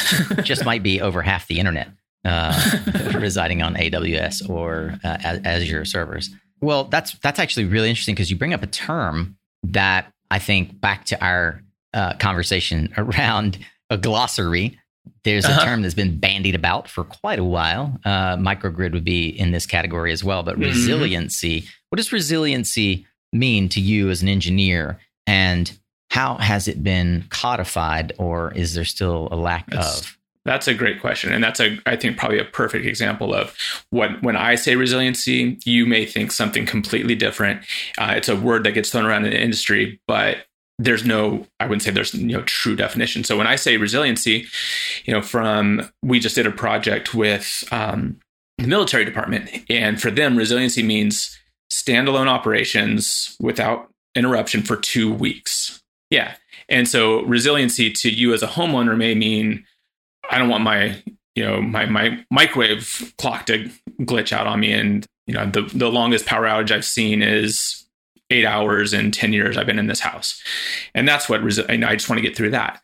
[0.43, 1.89] just might be over half the internet
[2.25, 2.77] uh,
[3.15, 6.29] residing on AWS or uh, Azure servers.
[6.61, 10.79] Well, that's that's actually really interesting because you bring up a term that I think
[10.79, 11.61] back to our
[11.93, 14.79] uh, conversation around a glossary.
[15.23, 15.65] There's a uh-huh.
[15.65, 17.99] term that's been bandied about for quite a while.
[18.05, 20.43] Uh, microgrid would be in this category as well.
[20.43, 20.65] But mm-hmm.
[20.65, 24.99] resiliency, what does resiliency mean to you as an engineer?
[25.25, 25.71] And
[26.11, 30.17] how has it been codified, or is there still a lack that's, of?
[30.49, 31.31] That's a great question.
[31.31, 33.55] And that's a I think probably a perfect example of
[33.91, 37.61] what when I say resiliency, you may think something completely different.
[37.99, 40.47] Uh, it's a word that gets thrown around in the industry, but
[40.79, 44.47] there's no i wouldn't say there's you know true definition so when i say resiliency
[45.03, 48.17] you know from we just did a project with um,
[48.57, 51.37] the military department and for them resiliency means
[51.69, 55.81] standalone operations without interruption for two weeks
[56.11, 56.35] yeah
[56.69, 59.65] and so resiliency to you as a homeowner may mean
[60.29, 61.01] I don't want my
[61.35, 63.69] you know my my microwave clock to
[64.01, 64.71] glitch out on me.
[64.71, 67.85] And you know the the longest power outage I've seen is
[68.29, 70.41] eight hours in ten years I've been in this house,
[70.93, 72.81] and that's what resi- I just want to get through that.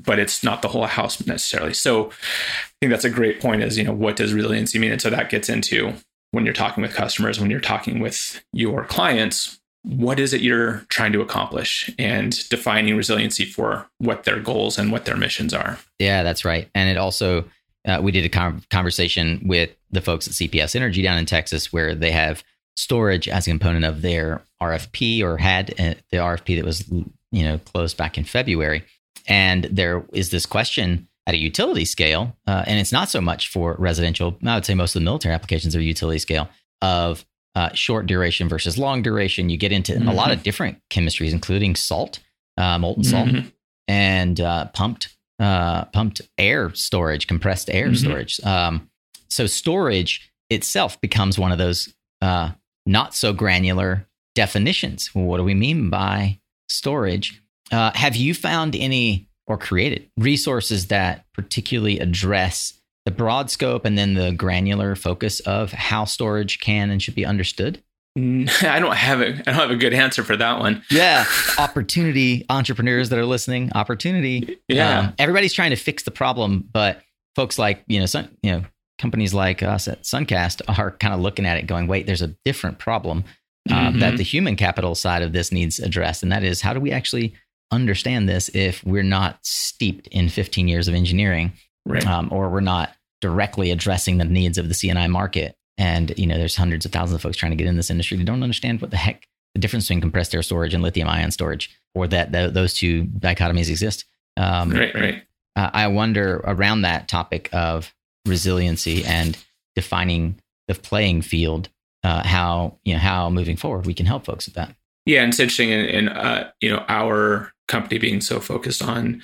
[0.00, 1.74] But it's not the whole house necessarily.
[1.74, 3.62] So I think that's a great point.
[3.62, 4.92] Is you know what does resiliency mean?
[4.92, 5.94] And so that gets into
[6.32, 10.84] when you're talking with customers, when you're talking with your clients, what is it you're
[10.88, 15.78] trying to accomplish and defining resiliency for what their goals and what their missions are.
[15.98, 16.68] Yeah, that's right.
[16.74, 17.44] And it also,
[17.84, 21.94] uh, we did a conversation with the folks at CPS Energy down in Texas, where
[21.94, 22.44] they have
[22.76, 27.42] storage as a component of their RFP or had uh, the RFP that was you
[27.42, 28.84] know closed back in February.
[29.26, 33.48] And there is this question at a utility scale, uh, and it's not so much
[33.48, 34.36] for residential.
[34.44, 36.48] I would say most of the military applications are utility scale
[36.80, 39.50] of uh, short duration versus long duration.
[39.50, 40.08] You get into mm-hmm.
[40.08, 40.44] a lot of mm-hmm.
[40.44, 42.20] different chemistries, including salt,
[42.56, 43.48] uh, molten salt, mm-hmm.
[43.88, 47.94] and uh, pumped uh, pumped air storage, compressed air mm-hmm.
[47.94, 48.40] storage.
[48.44, 48.90] Um,
[49.28, 52.52] so storage itself becomes one of those uh,
[52.86, 55.10] not so granular definitions.
[55.14, 56.38] What do we mean by
[56.68, 57.42] storage?
[57.70, 63.98] Uh, have you found any or created resources that particularly address the broad scope and
[63.98, 67.82] then the granular focus of how storage can and should be understood?
[68.16, 70.82] I don't have a I don't have a good answer for that one.
[70.90, 71.24] Yeah,
[71.58, 74.58] opportunity entrepreneurs that are listening, opportunity.
[74.68, 77.00] Yeah, um, everybody's trying to fix the problem, but
[77.34, 78.64] folks like you know, some, you know,
[78.98, 82.36] companies like us at Suncast are kind of looking at it, going, "Wait, there's a
[82.44, 83.24] different problem
[83.70, 84.00] uh, mm-hmm.
[84.00, 86.92] that the human capital side of this needs addressed, and that is how do we
[86.92, 87.34] actually
[87.70, 91.54] understand this if we're not steeped in 15 years of engineering,
[91.86, 92.06] right.
[92.06, 95.56] um, or we're not directly addressing the needs of the C&I market.
[95.78, 98.18] And you know, there's hundreds of thousands of folks trying to get in this industry
[98.18, 101.30] who don't understand what the heck the difference between compressed air storage and lithium ion
[101.30, 104.04] storage, or that th- those two dichotomies exist.
[104.36, 105.22] Um, right, right.
[105.54, 107.92] Uh, I wonder around that topic of
[108.26, 109.36] resiliency and
[109.76, 111.68] defining the playing field,
[112.02, 114.74] uh, how you know how moving forward we can help folks with that.
[115.04, 119.22] Yeah, and it's interesting in, in uh, you know our company being so focused on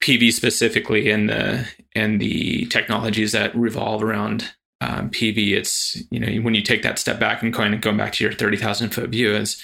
[0.00, 5.56] PV specifically and the and the technologies that revolve around um, PV.
[5.56, 8.24] It's you know when you take that step back and kind of going back to
[8.24, 9.60] your thirty thousand foot view, is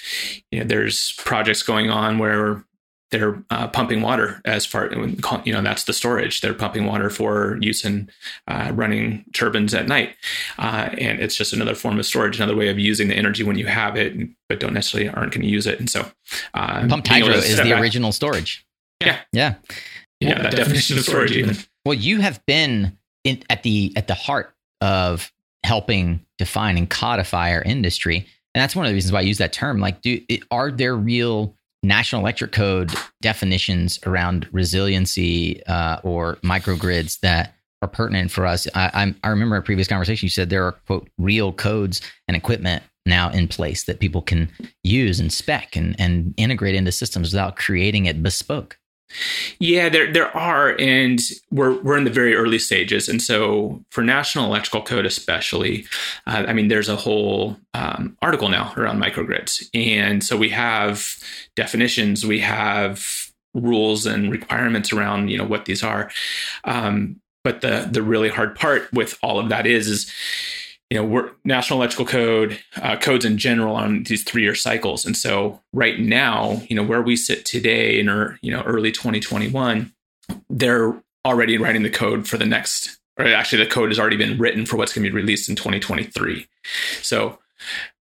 [0.51, 2.65] you know, there's projects going on where
[3.11, 4.91] they're uh, pumping water as far
[5.43, 6.41] you know that's the storage.
[6.41, 8.09] They're pumping water for use in
[8.47, 10.15] uh, running turbines at night.
[10.57, 13.57] Uh, and it's just another form of storage another way of using the energy when
[13.57, 14.15] you have it
[14.47, 15.79] but don't necessarily aren't going to use it.
[15.79, 16.09] And so
[16.53, 17.81] uh, pumped hydro is the back.
[17.81, 18.65] original storage.
[19.01, 19.19] Yeah.
[19.31, 19.55] Yeah.
[20.19, 20.33] Yeah.
[20.33, 21.57] Well, that definition of storage even.
[21.85, 25.31] well you have been in, at the at the heart of
[25.63, 28.27] helping define and codify our industry.
[28.55, 29.79] And that's one of the reasons why i use that term.
[29.79, 37.55] Like do are there real National Electric Code definitions around resiliency uh, or microgrids that
[37.81, 38.67] are pertinent for us.
[38.75, 42.83] I, I, remember a previous conversation you said there are quote real codes and equipment
[43.05, 44.49] now in place that people can
[44.83, 48.77] use and spec and, and integrate into systems without creating it bespoke.
[49.59, 51.19] Yeah, there there are, and
[51.51, 53.09] we're we're in the very early stages.
[53.09, 55.85] And so for National Electrical Code, especially,
[56.27, 61.15] uh, I mean, there's a whole um, article now around microgrids, and so we have
[61.55, 66.11] definitions, we have rules and requirements around you know what these are.
[66.65, 70.13] Um, but the the really hard part with all of that is is
[70.89, 75.05] you know, we're National Electrical Code, uh, codes in general on these three-year cycles.
[75.05, 78.91] And so right now, you know, where we sit today in, or, you know, early
[78.91, 79.93] 2021,
[80.49, 84.39] they're already writing the code for the next, or actually the code has already been
[84.39, 86.47] written for what's going to be released in 2023.
[87.01, 87.37] So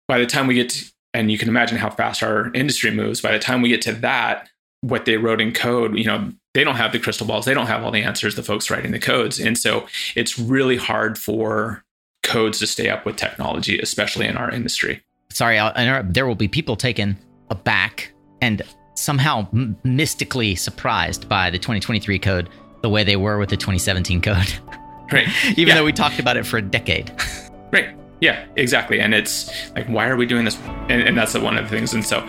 [0.06, 3.20] by the time we get to, and you can imagine how fast our industry moves,
[3.20, 4.48] by the time we get to that,
[4.82, 7.46] what they wrote in code, you know, they don't have the crystal balls.
[7.46, 9.40] They don't have all the answers, the folks writing the codes.
[9.40, 11.82] And so it's really hard for
[12.26, 15.02] codes to stay up with technology, especially in our industry.
[15.30, 16.12] Sorry, I'll interrupt.
[16.12, 17.16] There will be people taken
[17.50, 18.12] aback
[18.42, 18.62] and
[18.94, 22.48] somehow m- mystically surprised by the 2023 code
[22.82, 24.54] the way they were with the 2017 code.
[25.12, 25.28] Right.
[25.50, 25.74] Even yeah.
[25.76, 27.12] though we talked about it for a decade.
[27.72, 27.96] right.
[28.20, 28.98] Yeah, exactly.
[28.98, 30.58] And it's like, why are we doing this?
[30.88, 31.94] And, and that's one of the things.
[31.94, 32.24] And so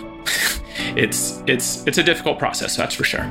[0.96, 3.24] it's it's it's a difficult process, that's for sure.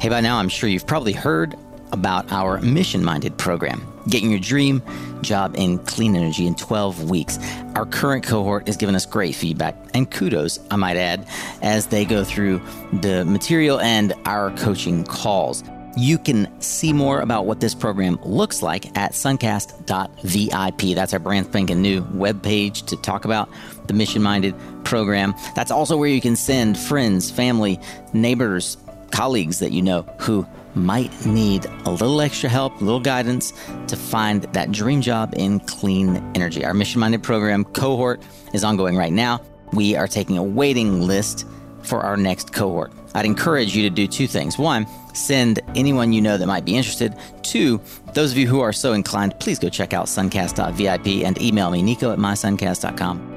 [0.00, 1.56] Hey, by now I'm sure you've probably heard
[1.92, 4.82] about our mission minded program, getting your dream
[5.22, 7.38] job in clean energy in 12 weeks.
[7.74, 11.26] Our current cohort is giving us great feedback and kudos, I might add,
[11.62, 12.60] as they go through
[12.92, 15.62] the material and our coaching calls.
[15.96, 20.94] You can see more about what this program looks like at suncast.vip.
[20.94, 23.48] That's our brand spanking new webpage to talk about
[23.86, 25.34] the mission minded program.
[25.54, 27.80] That's also where you can send friends, family,
[28.12, 28.76] neighbors,
[29.10, 33.52] colleagues that you know who might need a little extra help, a little guidance
[33.88, 36.64] to find that dream job in clean energy.
[36.64, 38.22] Our mission minded program cohort
[38.52, 39.40] is ongoing right now.
[39.72, 41.46] We are taking a waiting list
[41.82, 42.92] for our next cohort.
[43.14, 44.58] I'd encourage you to do two things.
[44.58, 47.16] One, send anyone you know that might be interested.
[47.42, 47.80] Two,
[48.12, 51.82] those of you who are so inclined, please go check out suncast.vip and email me,
[51.82, 53.32] nico at mysuncast.com.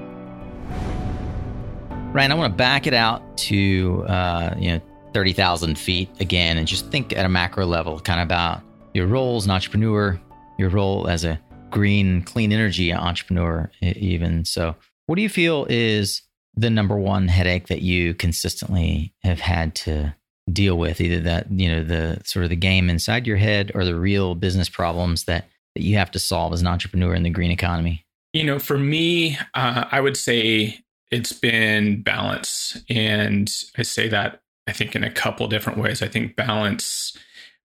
[2.12, 4.82] Ryan, I want to back it out to uh, you know
[5.14, 8.62] 30,000 feet again and just think at a macro level kind of about
[8.94, 10.20] your role as an entrepreneur,
[10.58, 11.40] your role as a
[11.70, 14.46] green, clean energy entrepreneur, even.
[14.46, 16.22] So, what do you feel is
[16.56, 20.16] the number one headache that you consistently have had to
[20.52, 21.02] deal with?
[21.02, 24.36] Either that, you know, the sort of the game inside your head or the real
[24.36, 28.06] business problems that, that you have to solve as an entrepreneur in the green economy?
[28.34, 32.78] You know, for me, uh, I would say it's been balance.
[32.90, 36.02] And I say that I think in a couple different ways.
[36.02, 37.18] I think balance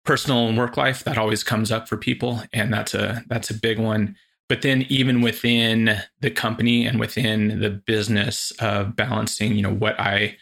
[0.05, 3.53] personal and work life that always comes up for people and that's a that's a
[3.53, 4.15] big one.
[4.49, 9.99] But then even within the company and within the business of balancing you know what
[9.99, 10.35] i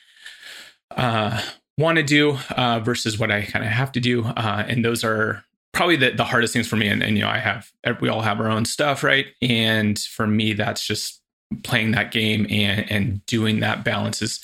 [0.96, 1.42] uh,
[1.78, 5.04] want to do uh, versus what i kind of have to do uh, and those
[5.04, 5.44] are
[5.74, 6.88] probably the, the hardest things for me.
[6.88, 9.28] And, and you know i have we all have our own stuff right?
[9.42, 11.22] And for me that's just
[11.64, 14.40] playing that game and and doing that balance is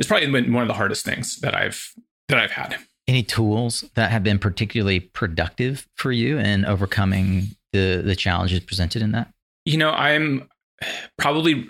[0.00, 1.92] is probably one of the hardest things that i've
[2.28, 2.76] that i've had
[3.10, 9.02] any tools that have been particularly productive for you in overcoming the the challenges presented
[9.02, 9.32] in that?
[9.64, 10.48] You know, I'm
[11.18, 11.68] probably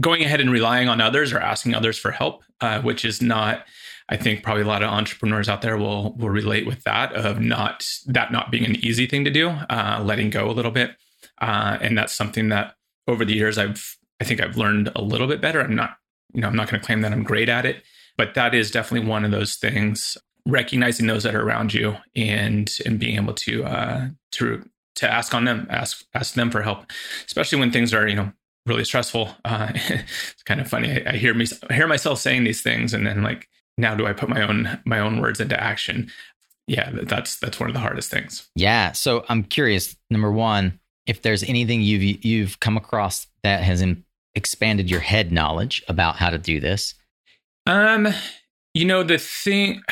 [0.00, 3.64] going ahead and relying on others or asking others for help, uh, which is not.
[4.08, 7.40] I think probably a lot of entrepreneurs out there will will relate with that of
[7.40, 10.96] not that not being an easy thing to do, uh, letting go a little bit,
[11.40, 12.74] uh, and that's something that
[13.08, 15.60] over the years I've I think I've learned a little bit better.
[15.62, 15.96] I'm not
[16.34, 17.82] you know I'm not going to claim that I'm great at it,
[18.16, 20.16] but that is definitely one of those things
[20.46, 25.34] recognizing those that are around you and and being able to uh to to ask
[25.34, 26.84] on them ask ask them for help
[27.26, 28.32] especially when things are you know
[28.66, 29.34] really stressful.
[29.44, 30.90] Uh it's kind of funny.
[30.90, 34.06] I, I hear me I hear myself saying these things and then like now do
[34.06, 36.10] i put my own my own words into action?
[36.66, 38.48] Yeah that's that's one of the hardest things.
[38.54, 43.80] Yeah so i'm curious number one if there's anything you've you've come across that has
[43.80, 44.04] in,
[44.34, 46.94] expanded your head knowledge about how to do this
[47.66, 48.08] um,
[48.74, 49.82] you know, the thing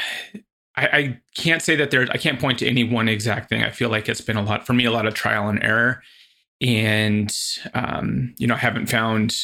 [0.76, 3.62] I, I can't say that there I can't point to any one exact thing.
[3.62, 6.02] I feel like it's been a lot for me, a lot of trial and error.
[6.60, 7.34] And
[7.74, 9.36] um, you know, I haven't found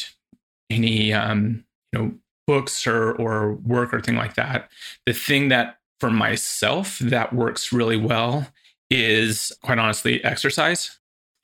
[0.69, 2.11] any um, you know,
[2.45, 4.69] books or or work or thing like that.
[5.05, 8.47] The thing that for myself that works really well
[8.89, 10.96] is quite honestly exercise.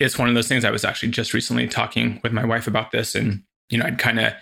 [0.03, 2.91] It's one of those things I was actually just recently talking with my wife about
[2.91, 4.33] this and you know, I'd kind of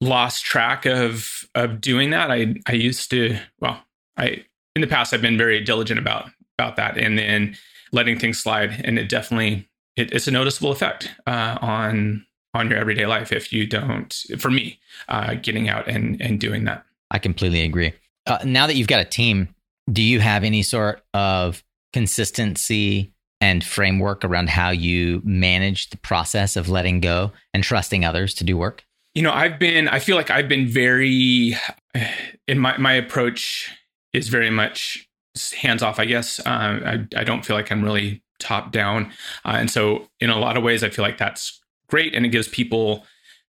[0.00, 2.30] lost track of of doing that.
[2.30, 3.82] I I used to well,
[4.16, 7.56] I in the past I've been very diligent about about that, and then
[7.92, 12.78] letting things slide, and it definitely it, it's a noticeable effect uh, on on your
[12.78, 14.14] everyday life if you don't.
[14.38, 14.78] For me,
[15.08, 16.84] uh, getting out and and doing that.
[17.10, 17.92] I completely agree.
[18.26, 19.54] Uh, now that you've got a team,
[19.92, 26.56] do you have any sort of consistency and framework around how you manage the process
[26.56, 28.84] of letting go and trusting others to do work?
[29.14, 31.56] You know, I've been, I feel like I've been very,
[32.48, 33.70] in my, my approach
[34.12, 35.08] is very much
[35.56, 36.40] hands off, I guess.
[36.40, 39.12] Uh, I, I don't feel like I'm really top down.
[39.44, 42.14] Uh, and so, in a lot of ways, I feel like that's great.
[42.14, 43.04] And it gives people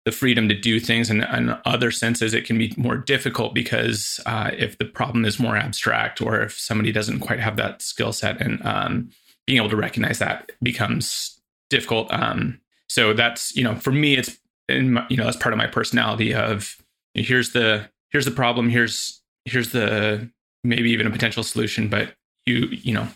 [0.05, 1.09] the freedom to do things.
[1.09, 5.39] And in other senses, it can be more difficult because uh, if the problem is
[5.39, 9.09] more abstract or if somebody doesn't quite have that skill set and um,
[9.45, 11.39] being able to recognize that becomes
[11.69, 12.11] difficult.
[12.13, 14.37] Um, so that's, you know, for me, it's
[14.69, 16.75] my, you know that's part of my personality of
[17.13, 20.29] here's the here's the problem here's here's the
[20.63, 22.13] maybe even a potential solution but
[22.45, 23.07] you you know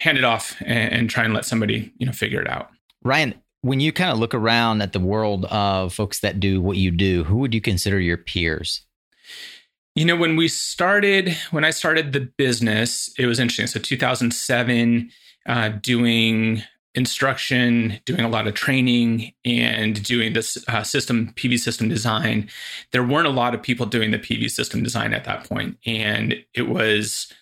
[0.00, 2.68] hand it off and, and try and let somebody you know figure it out.
[3.02, 6.76] Ryan when you kind of look around at the world of folks that do what
[6.76, 8.84] you do who would you consider your peers?
[9.94, 13.66] You know when we started when i started the business it was interesting.
[13.66, 15.10] So 2007
[15.46, 16.62] uh, doing
[16.94, 22.48] instruction, doing a lot of training, and doing this uh, system PV system design,
[22.92, 26.34] there weren't a lot of people doing the PV system design at that point, and
[26.54, 27.32] it was.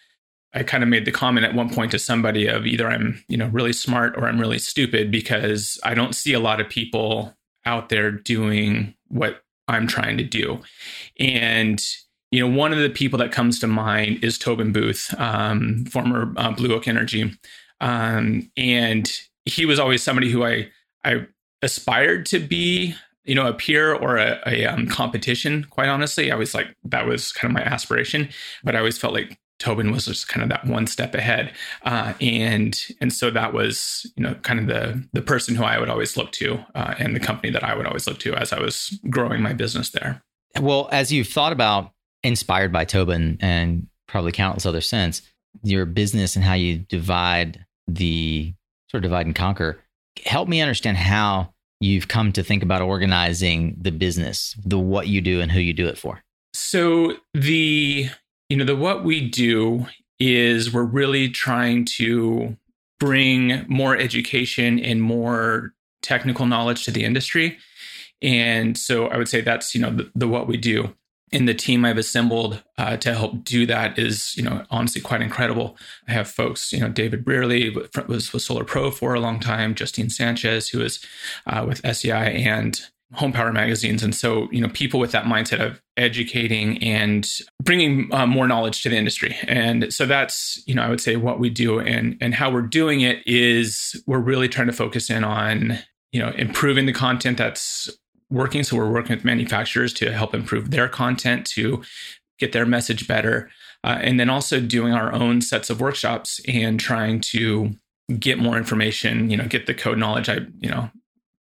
[0.53, 3.37] I kind of made the comment at one point to somebody of either I'm, you
[3.37, 7.37] know, really smart or I'm really stupid because I don't see a lot of people
[7.65, 10.61] out there doing what I'm trying to do.
[11.21, 11.81] And
[12.31, 16.33] you know, one of the people that comes to mind is Tobin Booth, um, former
[16.37, 17.33] uh, Blue Oak Energy,
[17.81, 19.11] um, and
[19.45, 20.71] he was always somebody who I
[21.05, 21.27] I
[21.63, 25.67] aspired to be, you know, a peer or a, a um, competition.
[25.71, 28.29] Quite honestly, I was like that was kind of my aspiration,
[28.63, 31.53] but I always felt like Tobin was just kind of that one step ahead,
[31.85, 35.79] uh, and and so that was you know kind of the the person who I
[35.79, 38.53] would always look to, uh, and the company that I would always look to as
[38.53, 40.23] I was growing my business there.
[40.61, 45.23] Well, as you've thought about inspired by Tobin and probably countless other since
[45.63, 47.65] your business and how you divide
[47.95, 48.55] the
[48.91, 49.81] sort of divide and conquer.
[50.25, 55.21] Help me understand how you've come to think about organizing the business, the what you
[55.21, 56.23] do and who you do it for.
[56.53, 58.11] So the
[58.49, 59.87] you know the what we do
[60.19, 62.57] is we're really trying to
[62.99, 65.73] bring more education and more
[66.03, 67.59] technical knowledge to the industry.
[68.23, 70.95] And so I would say that's, you know, the, the what we do.
[71.33, 75.23] And the team I've assembled uh, to help do that is, you know, honestly quite
[75.23, 75.77] incredible.
[76.09, 77.75] I have folks, you know, David Brearley
[78.09, 81.05] was with Solar Pro for a long time, Justine Sanchez, who is
[81.47, 82.81] uh, with SEI and
[83.13, 84.03] home power magazines.
[84.03, 87.29] And so you know people with that mindset of educating and
[87.63, 89.37] bringing uh, more knowledge to the industry.
[89.47, 91.81] And so that's you know i would say what we do.
[91.81, 95.79] And and how we're doing it is we're really trying to focus in on
[96.13, 97.91] you know improving the content that's
[98.31, 101.83] working so we're working with manufacturers to help improve their content to
[102.39, 103.51] get their message better
[103.83, 107.75] uh, and then also doing our own sets of workshops and trying to
[108.19, 110.91] get more information you know get the code knowledge i you know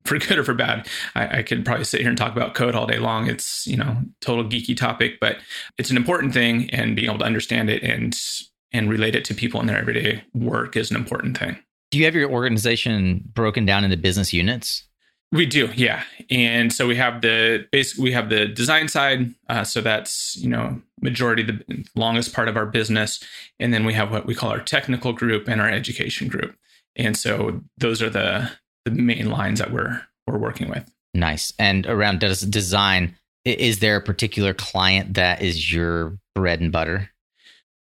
[0.06, 0.88] for good or for bad.
[1.16, 3.28] I, I, could probably sit here and talk about code all day long.
[3.28, 5.38] It's you know total geeky topic, but
[5.78, 8.18] it's an important thing, and being able to understand it and
[8.72, 11.58] and relate it to people in their everyday work is an important thing.
[11.92, 14.84] Do you have your organization broken down into business units?
[15.32, 16.04] We do, yeah.
[16.30, 20.50] And so we have the basically we have the design side, uh, so that's you
[20.50, 23.24] know majority the longest part of our business,
[23.60, 26.56] and then we have what we call our technical group and our education group.
[26.98, 28.52] And so those are the
[28.84, 30.92] the main lines that we're we're working with.
[31.14, 31.54] Nice.
[31.58, 33.16] And around design,
[33.46, 37.10] is there a particular client that is your bread and butter?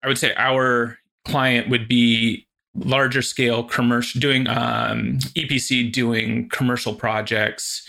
[0.02, 6.94] I would say our client would be larger scale commercial, doing um, EPC, doing commercial
[6.94, 7.88] projects,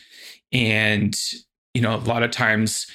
[0.51, 1.15] and
[1.73, 2.87] you know a lot of times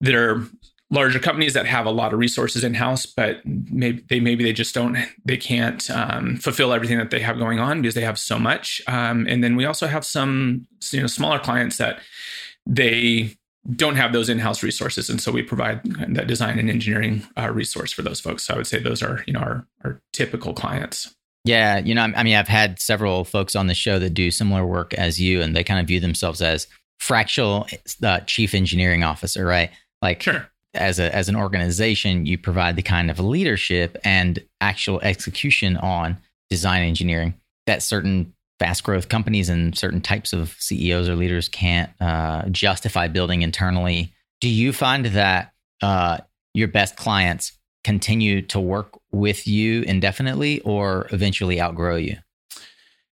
[0.00, 0.48] there are
[0.90, 4.52] larger companies that have a lot of resources in house, but maybe they maybe they
[4.52, 8.18] just don't they can't um, fulfill everything that they have going on because they have
[8.18, 8.80] so much.
[8.86, 12.00] Um, and then we also have some you know smaller clients that
[12.66, 13.37] they
[13.74, 17.92] don't have those in-house resources, and so we provide that design and engineering uh, resource
[17.92, 18.44] for those folks.
[18.44, 21.14] So I would say those are you know our our typical clients.
[21.44, 24.66] Yeah, you know, I mean, I've had several folks on the show that do similar
[24.66, 26.66] work as you, and they kind of view themselves as
[26.98, 27.66] fractional
[28.02, 29.70] uh, chief engineering officer, right?
[30.02, 35.00] Like, sure as a as an organization, you provide the kind of leadership and actual
[35.00, 36.18] execution on
[36.50, 37.34] design engineering
[37.66, 43.08] that certain fast growth companies and certain types of CEOs or leaders can't uh, justify
[43.08, 44.12] building internally.
[44.40, 45.52] Do you find that
[45.82, 46.18] uh,
[46.54, 47.52] your best clients
[47.84, 52.16] continue to work with you indefinitely or eventually outgrow you?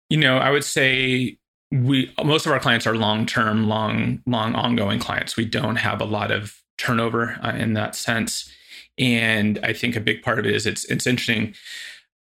[0.09, 1.39] You know, I would say
[1.73, 5.37] we most of our clients are long term, long, long ongoing clients.
[5.37, 8.51] We don't have a lot of turnover uh, in that sense.
[8.99, 11.55] And I think a big part of it is it's it's interesting,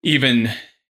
[0.03, 0.51] even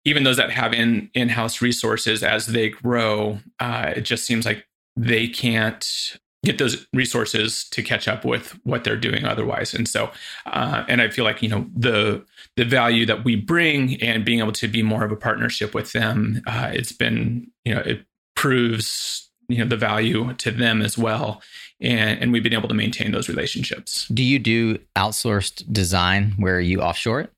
[0.05, 4.45] even those that have in in house resources as they grow, uh, it just seems
[4.45, 9.89] like they can't get those resources to catch up with what they're doing otherwise and
[9.89, 10.09] so
[10.45, 12.25] uh, and i feel like you know the
[12.55, 15.91] the value that we bring and being able to be more of a partnership with
[15.91, 18.05] them uh, it's been you know it
[18.37, 21.41] proves you know the value to them as well
[21.81, 24.07] and, and we've been able to maintain those relationships.
[24.07, 27.33] Do you do outsourced design where you offshore it?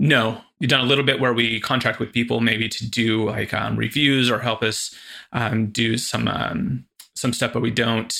[0.00, 3.54] No, we've done a little bit where we contract with people maybe to do like
[3.54, 4.94] um, reviews or help us
[5.32, 6.84] um, do some um,
[7.14, 8.14] some stuff, but we don't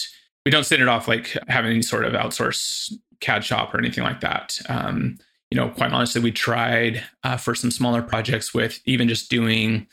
[0.45, 4.05] we don't send it off like having any sort of outsource CAD shop or anything
[4.05, 4.59] like that.
[4.69, 5.19] Um,
[5.51, 9.87] you know, quite honestly, we tried uh, for some smaller projects with even just doing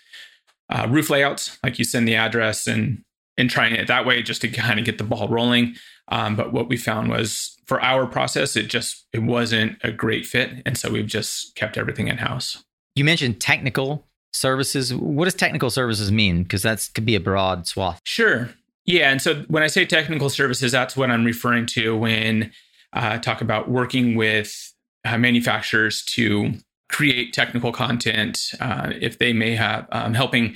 [0.70, 3.04] uh, roof layouts, like you send the address and
[3.38, 5.76] and trying it that way just to kind of get the ball rolling.
[6.10, 10.26] Um, but what we found was for our process, it just it wasn't a great
[10.26, 12.64] fit, and so we've just kept everything in house.
[12.96, 14.94] You mentioned technical services.
[14.94, 16.44] What does technical services mean?
[16.44, 18.02] Because that could be a broad swath.
[18.04, 18.50] Sure.
[18.86, 22.52] Yeah, and so when I say technical services, that's what I'm referring to when
[22.94, 24.74] I uh, talk about working with
[25.06, 26.54] uh, manufacturers to
[26.90, 28.54] create technical content.
[28.60, 30.56] Uh, if they may have um, helping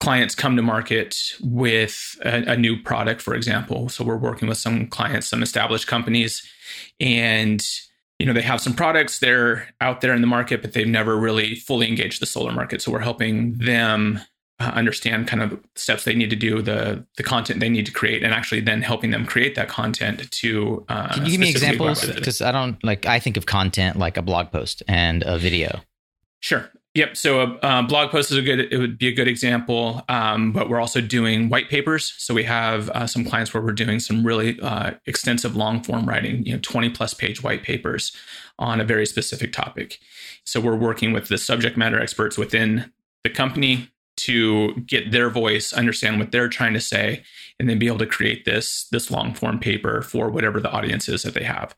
[0.00, 3.88] clients come to market with a, a, new product, for example.
[3.88, 6.46] So we're working with some clients, some established companies,
[7.00, 7.64] and
[8.18, 11.16] you know they have some products they're out there in the market, but they've never
[11.16, 12.82] really fully engaged the solar market.
[12.82, 14.20] So we're helping them
[14.58, 17.92] uh, understand kind of steps they need to do, the the content they need to
[17.92, 20.84] create, and actually then helping them create that content to.
[20.88, 22.04] Uh, Can you give me examples?
[22.06, 25.80] Because I don't like I think of content like a blog post and a video.
[26.40, 26.70] Sure.
[26.96, 27.14] Yep.
[27.14, 28.72] So a uh, blog post is a good.
[28.72, 30.02] It would be a good example.
[30.08, 32.14] Um, but we're also doing white papers.
[32.16, 36.06] So we have uh, some clients where we're doing some really uh, extensive long form
[36.06, 36.42] writing.
[36.46, 38.16] You know, twenty plus page white papers
[38.58, 39.98] on a very specific topic.
[40.44, 42.90] So we're working with the subject matter experts within
[43.24, 47.22] the company to get their voice, understand what they're trying to say,
[47.60, 51.10] and then be able to create this this long form paper for whatever the audience
[51.10, 51.74] is that they have.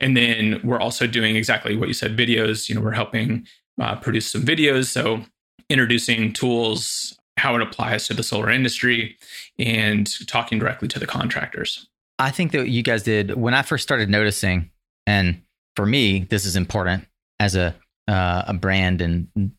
[0.00, 2.70] And then we're also doing exactly what you said videos.
[2.70, 3.46] You know, we're helping
[3.80, 4.86] uh, produce some videos.
[4.86, 5.22] So
[5.68, 9.16] introducing tools, how it applies to the solar industry,
[9.58, 11.88] and talking directly to the contractors.
[12.18, 14.70] I think that you guys did when I first started noticing,
[15.06, 15.42] and
[15.74, 17.06] for me, this is important
[17.38, 17.74] as a
[18.08, 19.52] uh, a brand and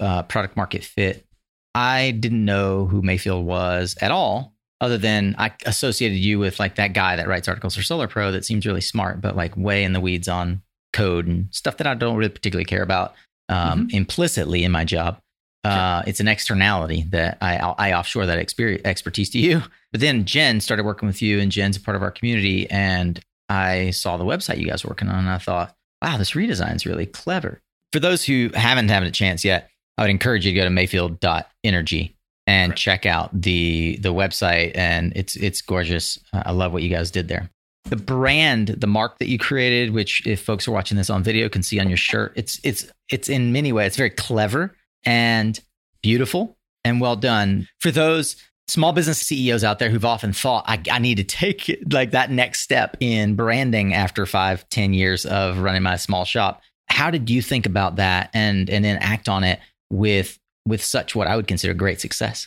[0.00, 1.26] uh, product market fit.
[1.74, 6.76] I didn't know who Mayfield was at all, other than I associated you with like
[6.76, 9.84] that guy that writes articles for Solar Pro that seems really smart, but like way
[9.84, 10.62] in the weeds on
[10.92, 13.14] code and stuff that I don't really particularly care about
[13.50, 13.96] um, mm-hmm.
[13.96, 15.20] implicitly in my job.
[15.62, 19.62] Uh, it's an externality that I, I offshore that expertise to you.
[19.92, 22.70] But then Jen started working with you, and Jen's a part of our community.
[22.70, 23.20] And
[23.50, 26.76] I saw the website you guys were working on, and I thought, wow, this redesign
[26.76, 27.60] is really clever.
[27.92, 30.70] For those who haven't had a chance yet, I would encourage you to go to
[30.70, 32.78] mayfield.energy and right.
[32.78, 34.72] check out the the website.
[34.74, 36.18] And it's it's gorgeous.
[36.32, 37.50] I love what you guys did there.
[37.84, 41.48] The brand, the mark that you created, which if folks are watching this on video
[41.48, 45.58] can see on your shirt, it's it's it's in many ways very clever and
[46.02, 47.68] beautiful and well done.
[47.80, 48.36] For those
[48.68, 52.30] small business CEOs out there who've often thought, I, I need to take like that
[52.30, 56.62] next step in branding after five, ten years of running my small shop.
[56.86, 59.60] How did you think about that and and then act on it
[59.90, 62.46] with with such what I would consider great success?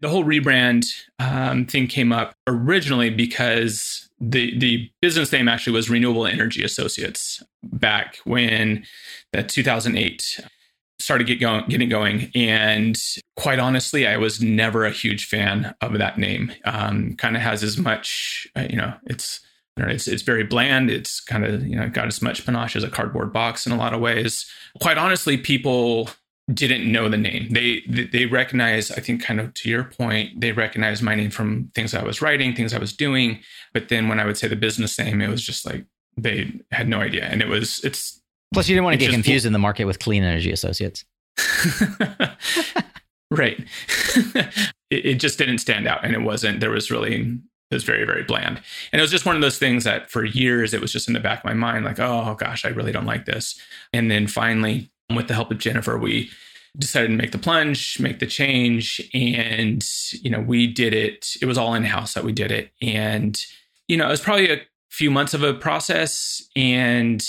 [0.00, 0.86] The whole rebrand
[1.18, 7.42] um, thing came up originally because the the business name actually was Renewable Energy Associates
[7.62, 8.84] back when
[9.32, 10.40] that 2008
[10.98, 12.30] started get going, getting going.
[12.34, 12.96] And
[13.36, 16.52] quite honestly, I was never a huge fan of that name.
[16.64, 19.40] Um, kind of has as much, uh, you know, it's
[19.76, 20.90] it's it's very bland.
[20.90, 23.76] It's kind of you know got as much panache as a cardboard box in a
[23.76, 24.46] lot of ways.
[24.80, 26.10] Quite honestly, people
[26.52, 27.48] didn't know the name.
[27.50, 31.70] They they recognize, I think, kind of to your point, they recognize my name from
[31.74, 33.40] things I was writing, things I was doing.
[33.74, 35.84] But then when I would say the business name, it was just like
[36.16, 38.20] they had no idea, and it was it's
[38.52, 41.04] Plus, you didn't want to get confused in the market with Clean Energy Associates.
[43.30, 43.58] right.
[44.90, 46.60] it, it, just didn't stand out, and it wasn't.
[46.60, 47.38] There was really
[47.70, 50.24] it was very very bland, and it was just one of those things that for
[50.24, 52.92] years it was just in the back of my mind, like, oh gosh, I really
[52.92, 53.60] don't like this.
[53.92, 56.30] And then finally, with the help of Jennifer, we
[56.76, 61.36] decided to make the plunge, make the change, and you know we did it.
[61.40, 63.38] It was all in house that we did it, and
[63.86, 67.24] you know it was probably a few months of a process, and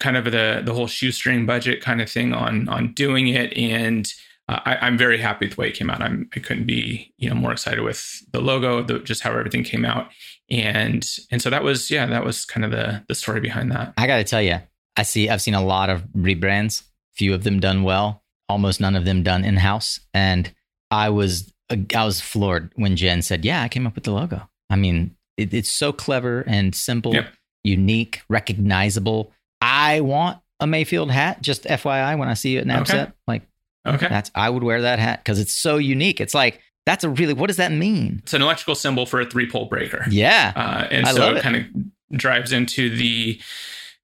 [0.00, 4.12] kind of the the whole shoestring budget kind of thing on on doing it and
[4.48, 6.02] uh, I, am very happy with the way it came out.
[6.02, 9.64] I'm, I couldn't be, you know, more excited with the logo, the, just how everything
[9.64, 10.08] came out,
[10.50, 13.94] and and so that was, yeah, that was kind of the the story behind that.
[13.96, 14.58] I got to tell you,
[14.96, 16.82] I see, I've seen a lot of rebrands,
[17.16, 20.52] few of them done well, almost none of them done in house, and
[20.90, 21.52] I was
[21.94, 25.16] I was floored when Jen said, "Yeah, I came up with the logo." I mean,
[25.36, 27.32] it, it's so clever and simple, yep.
[27.62, 29.32] unique, recognizable.
[29.60, 31.42] I want a Mayfield hat.
[31.42, 32.84] Just FYI, when I see it in okay.
[32.84, 33.42] set, like
[33.86, 36.20] okay, that's I would wear that hat because it's so unique.
[36.20, 38.20] It's like that's a really what does that mean?
[38.22, 40.04] It's an electrical symbol for a three pole breaker.
[40.10, 43.40] Yeah, uh, and I so it, it kind of drives into the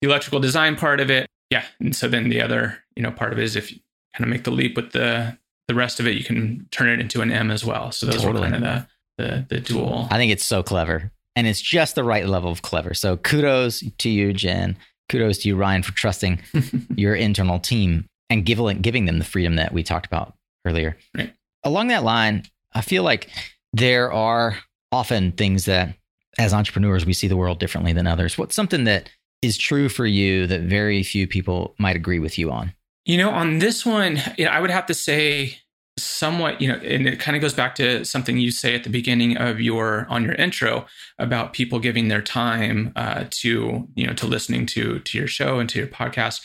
[0.01, 1.27] the electrical design part of it.
[1.51, 3.79] Yeah, and so then the other you know part of it is if you
[4.15, 5.39] kind of make the leap with the
[5.69, 7.93] the rest of it, you can turn it into an M as well.
[7.93, 8.49] So those totally.
[8.49, 8.87] are kind of
[9.17, 10.09] the, the the dual.
[10.11, 12.93] I think it's so clever, and it's just the right level of clever.
[12.93, 14.77] So kudos to you, Jen
[15.11, 16.41] kudos to you, Ryan, for trusting
[16.97, 20.35] your internal team and giving giving them the freedom that we talked about
[20.65, 20.97] earlier.
[21.17, 21.35] Right.
[21.65, 23.29] Along that line, I feel like
[23.73, 24.57] there are
[24.93, 25.95] often things that,
[26.39, 28.39] as entrepreneurs, we see the world differently than others.
[28.39, 29.11] What's something that
[29.43, 32.73] is true for you that very few people might agree with you on?
[33.05, 35.59] You know, on this one, you know, I would have to say
[35.99, 38.91] somewhat, you know, and it kind of goes back to something you say at the
[38.91, 40.87] beginning of your on your intro
[41.19, 45.59] about people giving their time uh, to you know to listening to to your show
[45.59, 46.41] and to your podcast.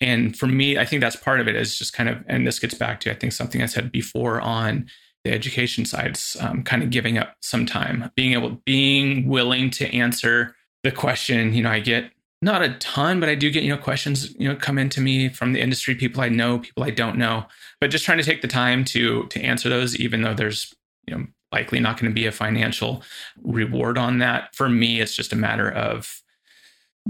[0.00, 2.58] And for me, I think that's part of it is just kind of, and this
[2.58, 4.86] gets back to I think something I said before on
[5.24, 9.86] the education side, um, kind of giving up some time, being able, being willing to
[9.94, 11.52] answer the question.
[11.52, 12.10] You know, I get
[12.42, 15.28] not a ton, but I do get, you know, questions, you know, come into me
[15.28, 17.44] from the industry, people I know, people I don't know,
[17.80, 20.74] but just trying to take the time to to answer those, even though there's,
[21.06, 23.02] you know, likely not going to be a financial
[23.42, 24.54] reward on that.
[24.54, 26.22] For me, it's just a matter of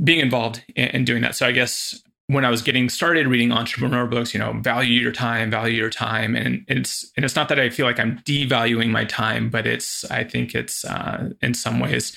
[0.03, 1.37] being involved in, doing that.
[1.37, 5.13] So I guess when I was getting started reading entrepreneur books, you know, value your
[5.13, 8.91] time, value your time, and it's and it's not that I feel like I'm devaluing
[8.91, 12.17] my time, but it's I think it's uh, in some ways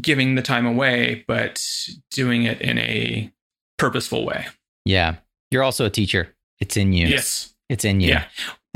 [0.00, 1.62] giving the time away, but
[2.10, 3.32] doing it in a
[3.78, 4.46] purposeful way.
[4.84, 5.16] Yeah.
[5.50, 6.34] You're also a teacher.
[6.60, 7.06] It's in you.
[7.06, 7.54] Yes.
[7.68, 8.10] It's in you.
[8.10, 8.24] Yeah.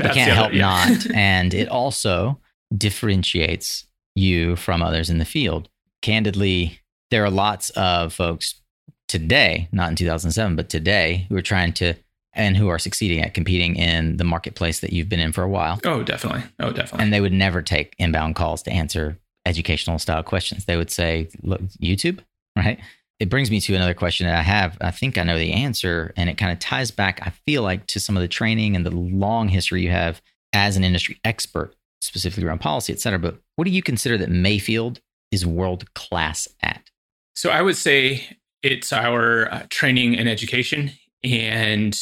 [0.01, 0.59] You can't help yeah.
[0.61, 1.11] not.
[1.15, 2.39] and it also
[2.75, 3.85] differentiates
[4.15, 5.69] you from others in the field.
[6.01, 6.79] Candidly,
[7.11, 8.61] there are lots of folks
[9.07, 11.93] today, not in 2007, but today, who are trying to
[12.33, 15.49] and who are succeeding at competing in the marketplace that you've been in for a
[15.49, 15.79] while.
[15.85, 16.43] Oh, definitely.
[16.59, 17.03] Oh, definitely.
[17.03, 20.65] And they would never take inbound calls to answer educational style questions.
[20.65, 22.19] They would say, look, YouTube,
[22.55, 22.79] right?
[23.19, 24.77] It brings me to another question that I have.
[24.81, 27.87] I think I know the answer, and it kind of ties back, I feel like,
[27.87, 30.21] to some of the training and the long history you have
[30.51, 33.19] as an industry expert, specifically around policy, et cetera.
[33.19, 34.99] But what do you consider that Mayfield
[35.31, 36.89] is world class at?
[37.35, 40.91] So I would say it's our uh, training and education,
[41.23, 41.97] and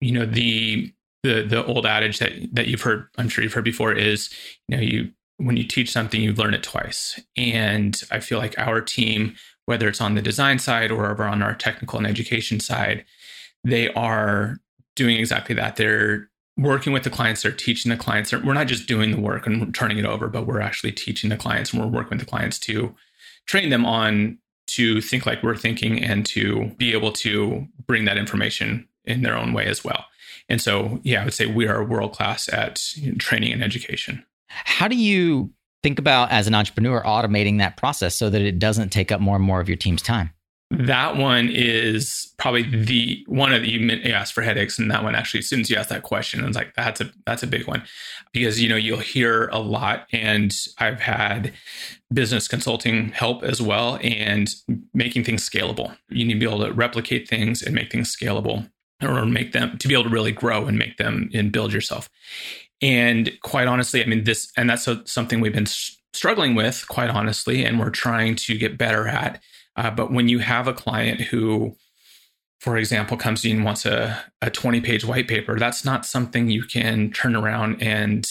[0.00, 3.64] you know the the the old adage that that you've heard, I'm sure you've heard
[3.64, 4.30] before, is
[4.68, 7.18] you know you when you teach something, you learn it twice.
[7.36, 9.34] And I feel like our team,
[9.64, 13.04] whether it's on the design side or over on our technical and education side,
[13.64, 14.58] they are
[14.96, 15.76] doing exactly that.
[15.76, 18.32] They're working with the clients, they're teaching the clients.
[18.32, 21.36] We're not just doing the work and turning it over, but we're actually teaching the
[21.36, 22.94] clients and we're working with the clients to
[23.46, 28.18] train them on to think like we're thinking and to be able to bring that
[28.18, 30.04] information in their own way as well.
[30.48, 32.80] And so, yeah, I would say we are world class at
[33.18, 34.24] training and education.
[34.48, 38.90] How do you think about as an entrepreneur automating that process so that it doesn't
[38.90, 40.30] take up more and more of your team's time?
[40.70, 45.14] That one is probably the one of the you asked for headaches, and that one
[45.14, 47.46] actually, as soon as you asked that question, I was like, "That's a that's a
[47.46, 47.84] big one,"
[48.34, 51.54] because you know you'll hear a lot, and I've had
[52.12, 54.54] business consulting help as well, and
[54.92, 55.96] making things scalable.
[56.10, 58.70] You need to be able to replicate things and make things scalable,
[59.02, 62.10] or make them to be able to really grow and make them and build yourself.
[62.80, 67.10] And quite honestly, I mean, this, and that's a, something we've been struggling with, quite
[67.10, 69.42] honestly, and we're trying to get better at.
[69.76, 71.76] Uh, but when you have a client who,
[72.60, 76.50] for example, comes in and wants a, a 20 page white paper, that's not something
[76.50, 78.26] you can turn around and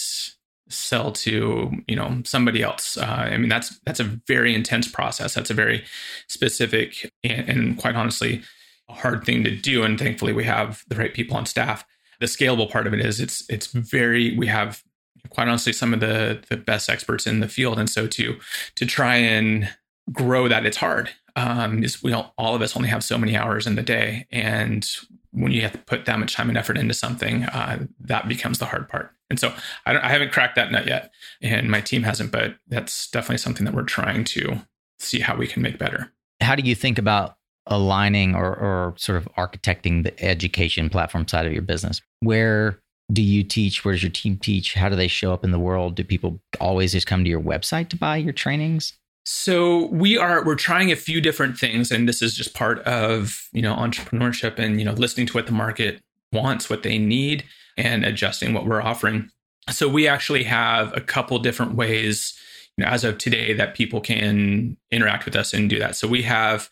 [0.70, 2.96] sell to you know somebody else.
[2.96, 5.34] Uh, i mean that's that's a very intense process.
[5.34, 5.84] That's a very
[6.28, 8.42] specific and, and quite honestly
[8.88, 11.84] a hard thing to do and thankfully we have the right people on staff
[12.20, 14.82] the scalable part of it is it's it's very we have
[15.30, 17.78] quite honestly some of the the best experts in the field.
[17.78, 18.38] And so to
[18.76, 19.70] to try and
[20.12, 21.10] grow that it's hard.
[21.36, 24.26] Um is we don't all of us only have so many hours in the day.
[24.30, 24.88] And
[25.32, 28.58] when you have to put that much time and effort into something uh, that becomes
[28.58, 29.12] the hard part.
[29.30, 29.52] And so
[29.84, 31.12] I, I haven't cracked that nut yet
[31.42, 34.62] and my team hasn't but that's definitely something that we're trying to
[34.98, 36.12] see how we can make better.
[36.40, 41.46] How do you think about aligning or, or sort of architecting the education platform side
[41.46, 42.00] of your business?
[42.20, 42.80] Where
[43.12, 43.84] do you teach?
[43.84, 44.74] Where does your team teach?
[44.74, 45.94] How do they show up in the world?
[45.94, 48.94] Do people always just come to your website to buy your trainings?
[49.24, 53.48] So we are we're trying a few different things, and this is just part of
[53.52, 56.00] you know entrepreneurship and you know listening to what the market
[56.32, 57.44] wants, what they need,
[57.76, 59.30] and adjusting what we're offering.
[59.70, 62.38] So we actually have a couple different ways
[62.78, 65.96] you know, as of today that people can interact with us and do that.
[65.96, 66.70] So we have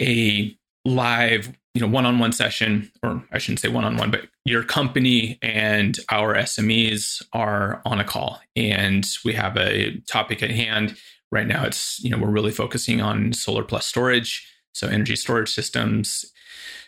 [0.00, 5.98] a live you know one-on-one session or i shouldn't say one-on-one but your company and
[6.10, 8.40] our smes are on a call.
[8.56, 10.96] And we have a topic at hand.
[11.30, 15.50] Right now it's you know we're really focusing on solar plus storage so energy storage
[15.50, 16.24] systems.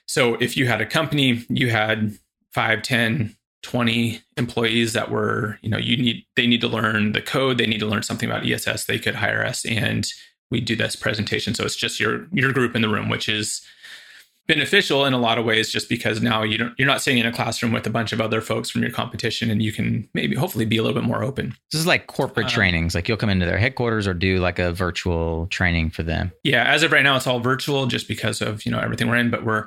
[0.07, 2.18] So if you had a company you had
[2.53, 7.22] 5 10 20 employees that were you know you need they need to learn the
[7.22, 10.12] code they need to learn something about ess they could hire us and
[10.51, 11.55] we do this presentation.
[11.55, 13.62] So it's just your your group in the room, which is
[14.47, 17.26] beneficial in a lot of ways just because now you don't you're not sitting in
[17.26, 20.36] a classroom with a bunch of other folks from your competition and you can maybe
[20.36, 21.55] hopefully be a little bit more open.
[21.72, 22.95] This is like corporate uh, trainings.
[22.95, 26.32] Like you'll come into their headquarters or do like a virtual training for them.
[26.42, 29.16] Yeah as of right now it's all virtual just because of you know everything we're
[29.16, 29.66] in but we're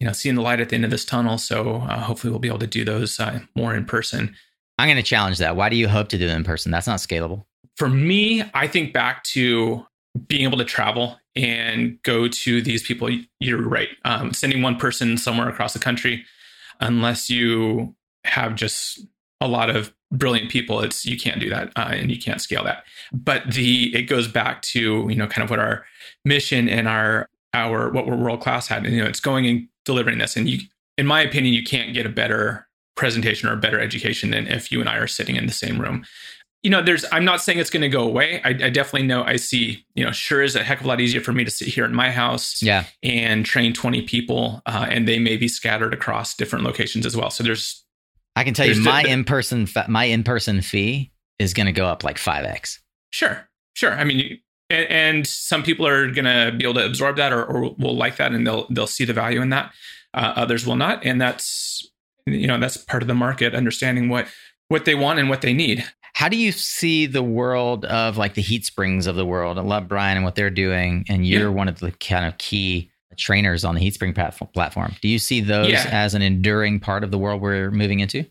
[0.00, 1.38] you know seeing the light at the end of this tunnel.
[1.38, 4.34] So uh, hopefully we'll be able to do those uh, more in person.
[4.78, 5.56] I'm going to challenge that.
[5.56, 6.72] Why do you hope to do it in person?
[6.72, 7.44] That's not scalable.
[7.76, 9.86] For me i think back to
[10.26, 13.08] being able to travel and go to these people,
[13.38, 13.88] you're right.
[14.04, 16.24] Um, sending one person somewhere across the country,
[16.80, 19.00] unless you have just
[19.40, 22.64] a lot of brilliant people, it's you can't do that uh, and you can't scale
[22.64, 22.84] that.
[23.12, 25.84] But the it goes back to you know kind of what our
[26.24, 29.68] mission and our our what we're world class at, and you know it's going and
[29.84, 30.36] delivering this.
[30.36, 30.60] And you,
[30.98, 32.66] in my opinion, you can't get a better
[32.96, 35.80] presentation or a better education than if you and I are sitting in the same
[35.80, 36.04] room
[36.62, 38.40] you know, there's, I'm not saying it's going to go away.
[38.44, 41.00] I, I, definitely know I see, you know, sure is a heck of a lot
[41.00, 42.84] easier for me to sit here in my house yeah.
[43.02, 47.30] and train 20 people uh, and they may be scattered across different locations as well.
[47.30, 47.82] So there's,
[48.36, 51.86] I can tell you my in person, my in person fee is going to go
[51.86, 52.78] up like 5X.
[53.10, 53.48] Sure.
[53.74, 53.92] Sure.
[53.92, 54.38] I mean,
[54.68, 57.96] and, and some people are going to be able to absorb that or, or will
[57.96, 59.72] like that and they'll, they'll see the value in that.
[60.12, 61.04] Uh, others will not.
[61.06, 61.88] And that's,
[62.26, 64.26] you know, that's part of the market, understanding what,
[64.68, 65.84] what they want and what they need.
[66.14, 69.58] How do you see the world of like the HeatSprings of the world?
[69.58, 71.48] I love Brian and what they're doing, and you're yeah.
[71.48, 74.14] one of the kind of key trainers on the HeatSpring
[74.52, 74.94] platform.
[75.00, 75.88] Do you see those yeah.
[75.90, 78.24] as an enduring part of the world we're moving into?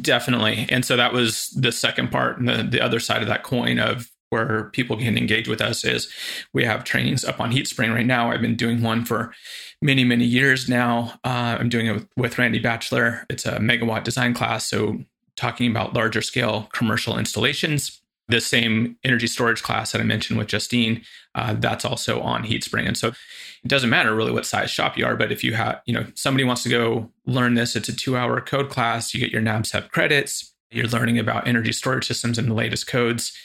[0.00, 0.66] Definitely.
[0.70, 3.78] And so that was the second part, and the, the other side of that coin
[3.78, 6.10] of where people can engage with us is
[6.54, 8.30] we have trainings up on HeatSpring right now.
[8.30, 9.34] I've been doing one for
[9.82, 11.12] many, many years now.
[11.22, 13.26] Uh, I'm doing it with, with Randy Batchelor.
[13.28, 14.66] It's a megawatt design class.
[14.66, 15.04] So
[15.36, 18.00] talking about larger scale commercial installations.
[18.28, 21.02] The same energy storage class that I mentioned with Justine,
[21.34, 22.86] uh, that's also on HeatSpring.
[22.86, 25.80] And so it doesn't matter really what size shop you are, but if you have,
[25.86, 29.12] you know, somebody wants to go learn this, it's a two hour code class.
[29.12, 30.54] You get your NABCEP credits.
[30.70, 33.36] You're learning about energy storage systems and the latest codes.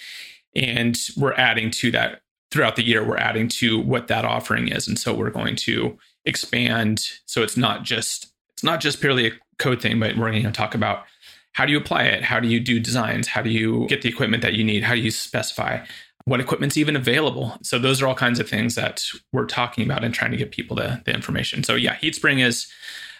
[0.55, 2.21] And we're adding to that
[2.51, 4.87] throughout the year, we're adding to what that offering is.
[4.87, 7.01] And so we're going to expand.
[7.25, 10.51] So it's not just, it's not just purely a code thing, but we're going to
[10.51, 11.03] talk about
[11.57, 12.23] how do you apply it?
[12.23, 13.27] How do you do designs?
[13.27, 14.83] How do you get the equipment that you need?
[14.83, 15.83] How do you specify?
[16.25, 17.57] What equipment's even available?
[17.63, 19.03] So those are all kinds of things that
[19.33, 21.63] we're talking about and trying to get people the, the information.
[21.63, 22.71] So yeah, HeatSpring is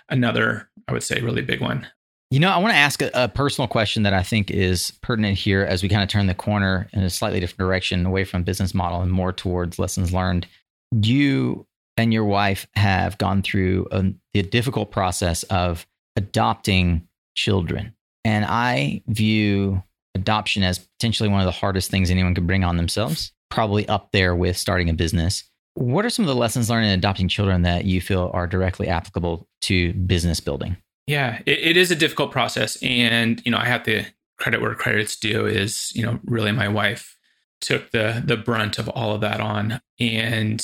[0.08, 1.88] another, I would say, really big one.
[2.30, 5.36] You know, I want to ask a, a, personal question that I think is pertinent
[5.36, 8.44] here as we kind of turn the corner in a slightly different direction away from
[8.44, 10.46] business model and more towards lessons learned.
[10.92, 11.66] You
[11.98, 17.96] and your wife have gone through a, the difficult process of adopting children.
[18.28, 19.82] And I view
[20.14, 24.12] adoption as potentially one of the hardest things anyone could bring on themselves, probably up
[24.12, 25.46] there with starting a business.
[25.76, 28.90] What are some of the lessons learned in adopting children that you feel are directly
[28.90, 30.76] applicable to business building?
[31.06, 32.78] Yeah, it, it is a difficult process.
[32.82, 34.04] And, you know, I have to
[34.38, 37.18] credit where credit's due is, you know, really my wife
[37.62, 39.80] took the the brunt of all of that on.
[40.02, 40.62] And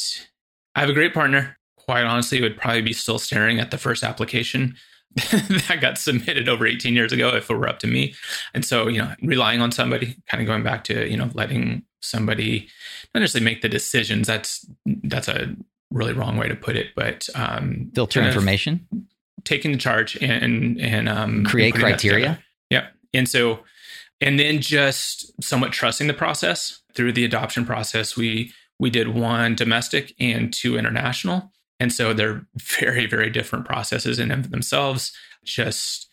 [0.75, 1.57] I have a great partner.
[1.77, 4.75] Quite honestly, would probably be still staring at the first application
[5.67, 8.15] that got submitted over 18 years ago if it were up to me.
[8.53, 11.83] And so, you know, relying on somebody, kind of going back to, you know, letting
[12.01, 12.67] somebody
[13.13, 14.27] not necessarily make the decisions.
[14.27, 15.55] That's that's a
[15.91, 18.87] really wrong way to put it, but um filter information.
[19.43, 22.43] Taking the charge and and um create and criteria.
[22.71, 22.87] Yeah.
[23.13, 23.59] And so
[24.19, 28.17] and then just somewhat trusting the process through the adoption process.
[28.17, 31.52] We we did one domestic and two international
[31.83, 35.11] and so they're very, very different processes in themselves,
[35.43, 36.07] just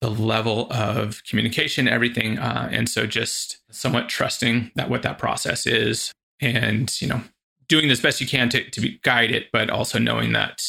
[0.00, 2.38] the level of communication, everything.
[2.38, 6.10] Uh, and so just somewhat trusting that what that process is
[6.40, 7.20] and, you know,
[7.68, 10.62] doing this best you can to, to guide it, but also knowing that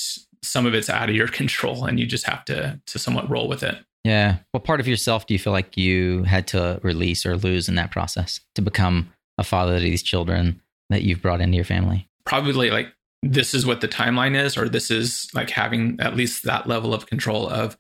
[0.44, 3.48] some of it's out of your control and you just have to, to somewhat roll
[3.48, 3.78] with it.
[4.04, 4.40] Yeah.
[4.52, 7.76] What part of yourself do you feel like you had to release or lose in
[7.76, 12.10] that process to become a father to these children that you've brought into your family?
[12.26, 16.44] Probably like this is what the timeline is, or this is like having at least
[16.44, 17.78] that level of control of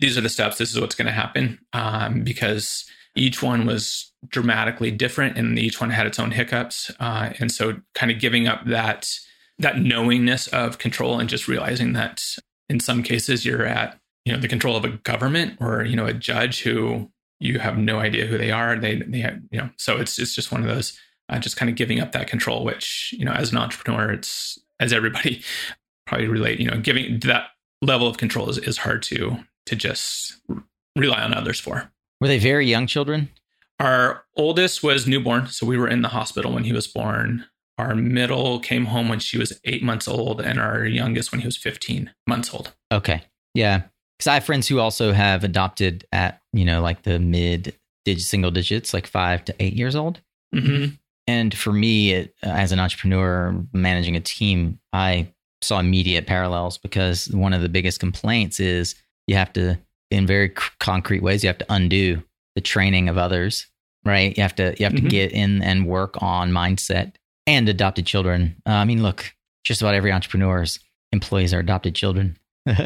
[0.00, 1.58] these are the steps, this is what's going to happen.
[1.72, 6.90] Um, because each one was dramatically different and each one had its own hiccups.
[6.98, 9.08] Uh, and so kind of giving up that
[9.58, 12.22] that knowingness of control and just realizing that
[12.68, 16.06] in some cases you're at you know the control of a government or you know
[16.06, 19.68] a judge who you have no idea who they are they they have, you know
[19.76, 22.64] so it's it's just one of those uh, just kind of giving up that control
[22.64, 25.42] which you know as an entrepreneur it's as everybody
[26.06, 30.40] probably relate, you know, giving that level of control is, is hard to to just
[30.96, 31.90] rely on others for.
[32.20, 33.30] Were they very young children?
[33.78, 37.46] Our oldest was newborn, so we were in the hospital when he was born.
[37.78, 41.46] Our middle came home when she was eight months old, and our youngest when he
[41.46, 42.74] was 15 months old.
[42.92, 43.22] Okay.
[43.54, 43.82] Yeah.
[44.18, 48.24] Because I have friends who also have adopted at, you know, like the mid digit
[48.24, 50.20] single digits, like five to eight years old.
[50.54, 50.94] Mm-hmm.
[51.26, 57.28] And for me, it, as an entrepreneur managing a team, I saw immediate parallels because
[57.30, 58.94] one of the biggest complaints is
[59.26, 59.78] you have to,
[60.10, 60.48] in very
[60.80, 62.22] concrete ways, you have to undo
[62.54, 63.66] the training of others,
[64.04, 64.36] right?
[64.36, 65.04] You have to you have mm-hmm.
[65.04, 67.14] to get in and work on mindset
[67.46, 68.56] and adopted children.
[68.66, 69.32] Uh, I mean, look,
[69.64, 70.80] just about every entrepreneur's
[71.12, 72.36] employees are adopted children.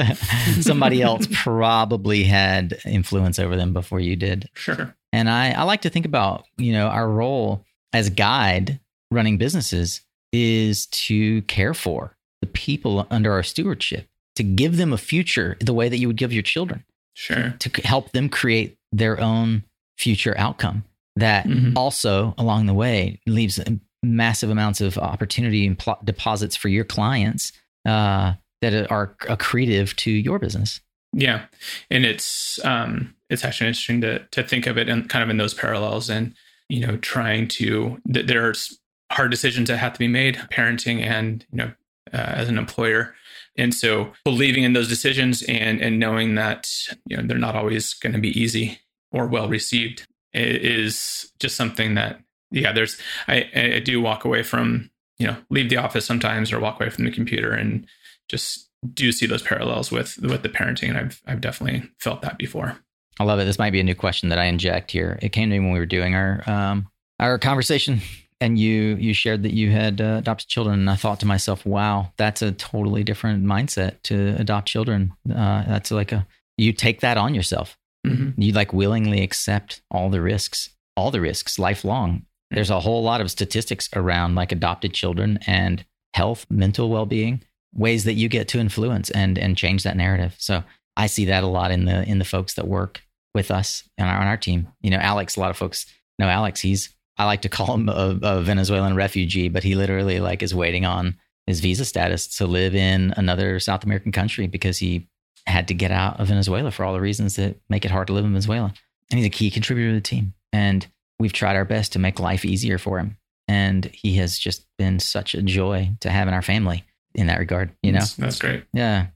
[0.61, 4.49] Somebody else probably had influence over them before you did.
[4.55, 4.95] Sure.
[5.13, 8.81] And I, I like to think about, you know, our role as a guide
[9.11, 14.99] running businesses is to care for the people under our stewardship, to give them a
[14.99, 16.85] future the way that you would give your children.
[17.15, 17.55] Sure.
[17.59, 19.65] To help them create their own
[19.97, 20.85] future outcome
[21.17, 21.77] that mm-hmm.
[21.77, 23.59] also along the way leaves
[24.03, 27.53] massive amounts of opportunity and pl- deposits for your clients
[27.87, 30.81] uh, that are accretive to your business.
[31.13, 31.47] Yeah,
[31.91, 35.39] and it's um, it's actually interesting to to think of it and kind of in
[35.39, 36.35] those parallels and
[36.69, 38.79] you know, trying to, th- there's
[39.13, 41.73] hard decisions that have to be made, parenting and, you know,
[42.13, 43.15] uh, as an employer.
[43.57, 46.69] And so believing in those decisions and, and knowing that,
[47.07, 48.81] you know, they're not always going to be easy
[49.13, 54.91] or well received is just something that, yeah, there's, I, I do walk away from
[55.19, 57.87] you know, leave the office sometimes or walk away from the computer and
[58.29, 60.91] just do see those parallels with with the parenting.
[60.91, 62.79] And I've I've definitely felt that before.
[63.19, 63.45] I love it.
[63.45, 65.19] This might be a new question that I inject here.
[65.23, 66.89] It came to me when we were doing our um,
[67.19, 68.01] our conversation,
[68.41, 71.65] and you you shared that you had uh, adopted children, and I thought to myself,
[71.65, 75.13] "Wow, that's a totally different mindset to adopt children.
[75.29, 76.27] Uh, that's like a
[76.59, 77.79] you take that on yourself.
[78.07, 78.41] Mm-hmm.
[78.41, 82.25] You like willingly accept all the risks, all the risks, lifelong.
[82.51, 87.43] There's a whole lot of statistics around like adopted children and health, mental well being,
[87.75, 90.35] ways that you get to influence and and change that narrative.
[90.39, 90.65] So
[90.99, 93.03] I see that a lot in the in the folks that work
[93.37, 94.67] with us and our, on our team.
[94.81, 95.37] You know, Alex.
[95.37, 95.87] A lot of folks
[96.19, 96.61] know Alex.
[96.61, 100.55] He's I like to call him a, a Venezuelan refugee, but he literally like is
[100.55, 101.17] waiting on
[101.47, 105.09] his visa status to live in another South American country because he
[105.47, 108.13] had to get out of Venezuela for all the reasons that make it hard to
[108.13, 108.75] live in Venezuela.
[109.11, 110.35] And he's a key contributor to the team.
[110.53, 110.87] And
[111.21, 113.17] we've tried our best to make life easier for him.
[113.47, 116.85] And he has just been such a joy to have in our family
[117.15, 117.71] in that regard.
[117.83, 118.65] You know, that's, that's great.
[118.73, 119.07] Yeah.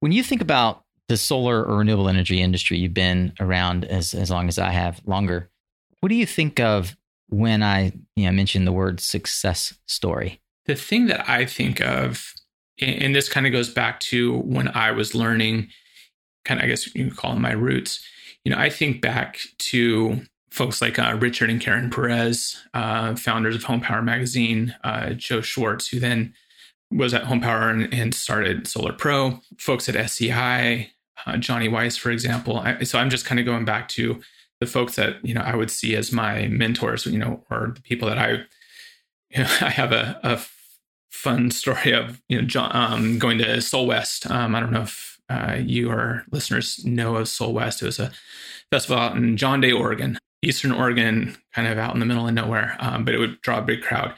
[0.00, 4.30] When you think about the solar or renewable energy industry, you've been around as, as
[4.30, 5.50] long as I have, longer.
[6.00, 6.96] What do you think of
[7.28, 10.40] when I you know, mention the word success story?
[10.66, 12.34] The thing that I think of,
[12.80, 15.68] and this kind of goes back to when I was learning,
[16.44, 18.04] kind of, I guess you can call them my roots.
[18.44, 23.54] You know, I think back to folks like uh, Richard and Karen Perez, uh, founders
[23.54, 26.34] of Home Power Magazine, uh, Joe Schwartz, who then
[26.90, 30.90] was at Home Power and, and started Solar Pro, folks at SEI,
[31.26, 32.58] uh, Johnny Weiss, for example.
[32.58, 34.20] I, so I'm just kind of going back to
[34.60, 37.82] the folks that you know I would see as my mentors, you know, or the
[37.82, 38.30] people that I,
[39.30, 40.40] you know, I have a, a
[41.10, 44.30] fun story of you know John, um, going to SolWest.
[44.30, 47.82] Um, I don't know if uh, you or listeners know of SolWest.
[47.82, 48.10] It was a
[48.70, 52.34] festival out in John Day, Oregon, Eastern Oregon, kind of out in the middle of
[52.34, 54.14] nowhere, um, but it would draw a big crowd.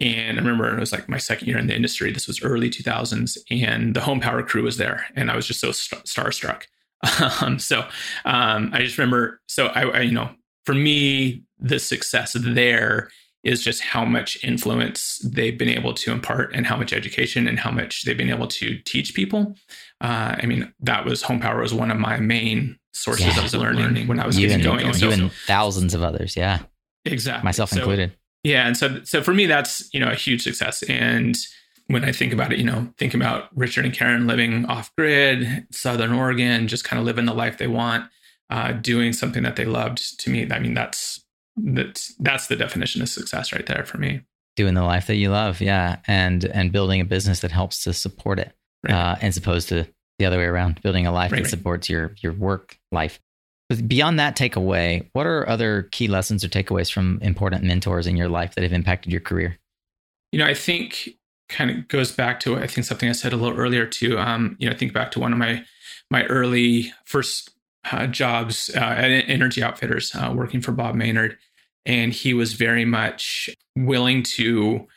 [0.00, 2.10] And I remember it was like my second year in the industry.
[2.10, 5.60] This was early 2000s, and the home power crew was there, and I was just
[5.60, 6.64] so st- starstruck.
[7.40, 7.80] Um, so
[8.26, 9.40] um, I just remember.
[9.48, 10.28] So I, I, you know,
[10.66, 13.08] for me, the success there
[13.42, 17.58] is just how much influence they've been able to impart, and how much education, and
[17.58, 19.54] how much they've been able to teach people.
[20.02, 23.44] Uh, I mean, that was home power was one of my main sources yeah.
[23.44, 24.86] of learning when I was you getting and, going.
[24.86, 26.58] You so, and thousands of others, yeah,
[27.06, 28.12] exactly, myself so, included.
[28.42, 30.82] Yeah, and so so for me, that's you know a huge success.
[30.84, 31.36] And
[31.88, 35.66] when I think about it, you know, think about Richard and Karen living off grid,
[35.70, 38.08] Southern Oregon, just kind of living the life they want,
[38.48, 40.20] uh, doing something that they loved.
[40.20, 41.24] To me, I mean, that's
[41.56, 44.22] that's that's the definition of success right there for me.
[44.56, 47.92] Doing the life that you love, yeah, and and building a business that helps to
[47.92, 48.52] support it,
[48.84, 48.94] right.
[48.94, 49.86] uh, as opposed to
[50.18, 51.50] the other way around, building a life right, that right.
[51.50, 53.20] supports your your work life.
[53.70, 58.16] But beyond that takeaway, what are other key lessons or takeaways from important mentors in
[58.16, 59.58] your life that have impacted your career?
[60.32, 61.10] You know, I think
[61.48, 64.18] kind of goes back to I think something I said a little earlier too.
[64.18, 65.64] Um, you know, I think back to one of my
[66.10, 67.50] my early first
[67.92, 71.38] uh, jobs uh, at Energy Outfitters, uh, working for Bob Maynard,
[71.86, 74.88] and he was very much willing to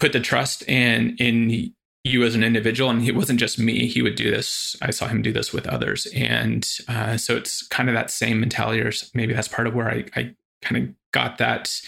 [0.00, 1.74] put the trust in in
[2.04, 4.76] you as an individual and it wasn't just me he would do this.
[4.82, 6.06] I saw him do this with others.
[6.14, 9.88] And uh, so it's kind of that same mentality or maybe that's part of where
[9.88, 11.80] i, I kind of got that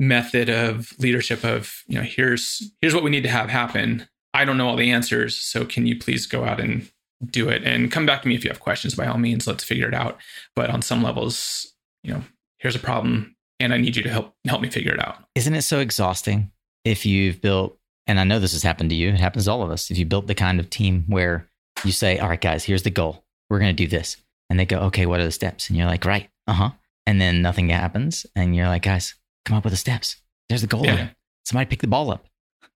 [0.00, 4.08] method of leadership of you know here's here's what we need to have happen.
[4.34, 6.90] I don't know all the answers so can you please go out and
[7.24, 7.62] do it?
[7.62, 9.94] And come back to me if you have questions by all means let's figure it
[9.94, 10.18] out.
[10.56, 12.22] But on some levels you know
[12.58, 15.18] here's a problem and i need you to help help me figure it out.
[15.34, 16.50] Isn't it so exhausting
[16.84, 19.62] if you've built and I know this has happened to you, it happens to all
[19.62, 19.90] of us.
[19.90, 21.48] If you built the kind of team where
[21.84, 23.24] you say, all right, guys, here's the goal.
[23.48, 24.16] We're going to do this.
[24.50, 25.68] And they go, okay, what are the steps?
[25.68, 26.70] And you're like, right, uh huh.
[27.06, 28.26] And then nothing happens.
[28.36, 30.16] And you're like, guys, come up with the steps.
[30.48, 30.84] There's the goal.
[30.84, 31.10] Yeah.
[31.44, 32.26] Somebody pick the ball up.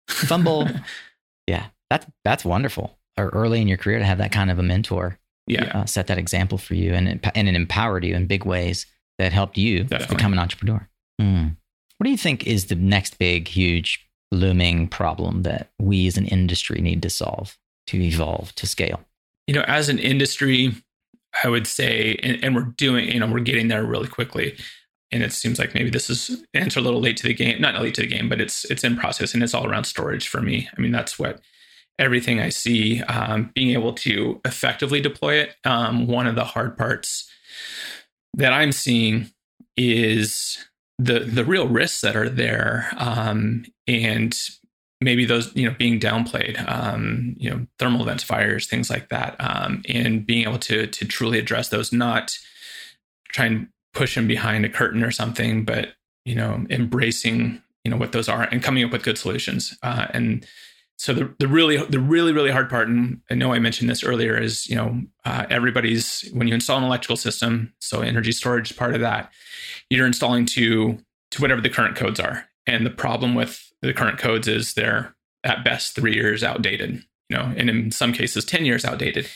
[0.07, 0.67] Fumble.
[1.47, 2.97] yeah, that's, that's wonderful.
[3.17, 5.19] Or early in your career to have that kind of a mentor.
[5.45, 5.71] Yeah.
[5.73, 8.85] Uh, set that example for you and, and it empowered you in big ways
[9.19, 10.15] that helped you Definitely.
[10.15, 10.87] become an entrepreneur.
[11.21, 11.57] Mm.
[11.97, 16.27] What do you think is the next big, huge looming problem that we as an
[16.27, 17.57] industry need to solve
[17.87, 19.01] to evolve to scale?
[19.47, 20.73] You know, as an industry,
[21.43, 24.57] I would say, and, and, we're doing, you know, we're getting there really quickly.
[25.11, 27.79] And it seems like maybe this is answer a little late to the game, not
[27.81, 30.41] late to the game, but it's it's in process and it's all around storage for
[30.41, 30.69] me.
[30.75, 31.39] I mean, that's what
[31.99, 35.55] everything I see, um, being able to effectively deploy it.
[35.63, 37.29] Um, one of the hard parts
[38.35, 39.29] that I'm seeing
[39.77, 40.57] is
[40.99, 44.37] the the real risks that are there um, and
[45.01, 49.35] maybe those you know being downplayed um, you know thermal events fires things like that
[49.39, 52.31] um, and being able to to truly address those not
[53.29, 55.93] try and push them behind a curtain or something but
[56.25, 59.77] you know embracing you know what those are and coming up with good solutions.
[59.83, 60.45] Uh, and
[60.97, 64.03] so the the really the really really hard part, and I know I mentioned this
[64.03, 68.71] earlier, is you know uh, everybody's when you install an electrical system, so energy storage
[68.71, 69.31] is part of that.
[69.89, 70.99] You're installing to
[71.31, 75.15] to whatever the current codes are, and the problem with the current codes is they're
[75.43, 79.27] at best three years outdated, you know, and in some cases ten years outdated.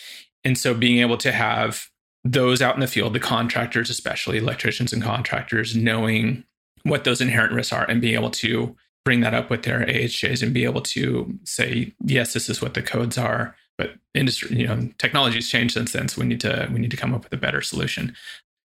[0.43, 1.89] And so being able to have
[2.23, 6.43] those out in the field, the contractors, especially electricians and contractors, knowing
[6.83, 8.75] what those inherent risks are and being able to
[9.07, 12.73] bring that up with their AHJs and be able to say, yes, this is what
[12.73, 13.55] the codes are.
[13.77, 16.09] But industry, you know, technology's changed since then.
[16.09, 18.13] So we need to we need to come up with a better solution.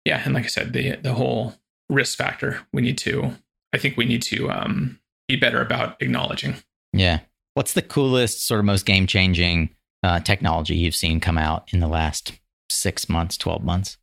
[0.05, 0.23] Yeah.
[0.25, 1.55] And like I said, the the whole
[1.89, 3.35] risk factor, we need to
[3.73, 6.55] I think we need to um, be better about acknowledging.
[6.93, 7.19] Yeah.
[7.55, 9.71] What's the coolest, sort of most game changing
[10.05, 12.39] uh, technology you've seen come out in the last
[12.71, 13.97] six months, 12 months?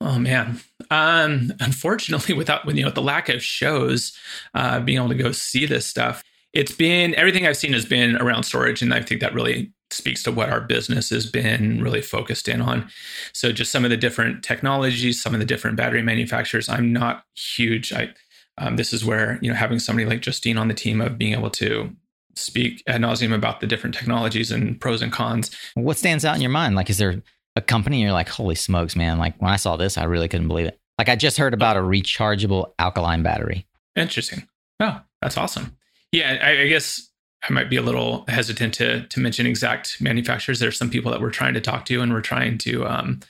[0.00, 0.60] Oh man.
[0.94, 4.16] Um, unfortunately, without you know the lack of shows,
[4.54, 6.22] uh, being able to go see this stuff,
[6.52, 10.22] it's been everything I've seen has been around storage, and I think that really speaks
[10.24, 12.88] to what our business has been really focused in on.
[13.32, 16.68] So just some of the different technologies, some of the different battery manufacturers.
[16.68, 17.92] I'm not huge.
[17.92, 18.14] I
[18.58, 21.32] um, this is where you know having somebody like Justine on the team of being
[21.32, 21.90] able to
[22.36, 25.50] speak ad nauseum about the different technologies and pros and cons.
[25.74, 26.76] What stands out in your mind?
[26.76, 27.22] Like, is there
[27.56, 29.18] a company you're like, holy smokes, man!
[29.18, 30.78] Like when I saw this, I really couldn't believe it.
[30.98, 33.66] Like I just heard about a rechargeable alkaline battery.
[33.96, 34.48] Interesting.
[34.80, 35.76] Oh, that's awesome.
[36.12, 37.10] Yeah, I, I guess
[37.48, 40.58] I might be a little hesitant to to mention exact manufacturers.
[40.60, 43.20] There's some people that we're trying to talk to, and we're trying to um,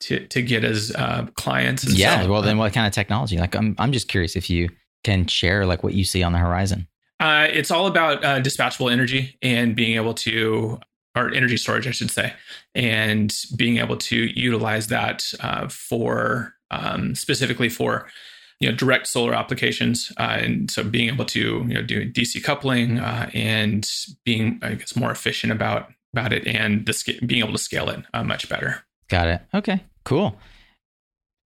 [0.00, 1.84] to to get as uh, clients.
[1.84, 2.22] yeah.
[2.22, 3.38] So, well, then what kind of technology?
[3.38, 4.68] Like, I'm I'm just curious if you
[5.02, 6.88] can share like what you see on the horizon.
[7.20, 10.78] Uh, it's all about uh, dispatchable energy and being able to,
[11.14, 12.32] or energy storage, I should say,
[12.74, 18.06] and being able to utilize that uh, for um, specifically for
[18.60, 22.42] you know direct solar applications, uh, and so being able to you know do DC
[22.42, 23.90] coupling uh, and
[24.24, 28.04] being I guess more efficient about about it and the being able to scale it
[28.14, 28.84] uh, much better.
[29.08, 29.40] Got it.
[29.52, 29.82] Okay.
[30.04, 30.36] Cool.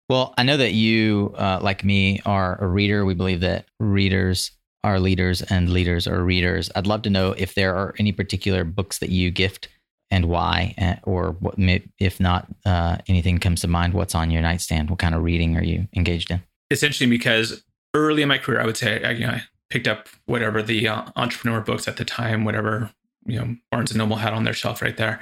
[0.08, 3.04] Well, I know that you, uh, like me, are a reader.
[3.04, 4.52] We believe that readers
[4.84, 6.70] are leaders and leaders are readers.
[6.76, 9.68] I'd love to know if there are any particular books that you gift
[10.10, 11.54] and why, eh, or what,
[11.98, 13.92] if not, uh, anything comes to mind.
[13.92, 14.90] What's on your nightstand?
[14.90, 16.42] What kind of reading are you engaged in?
[16.70, 19.88] It's interesting because early in my career, I would say I, you know, I picked
[19.88, 22.90] up whatever the uh, entrepreneur books at the time, whatever
[23.26, 25.20] you know Barnes and Noble had on their shelf right there.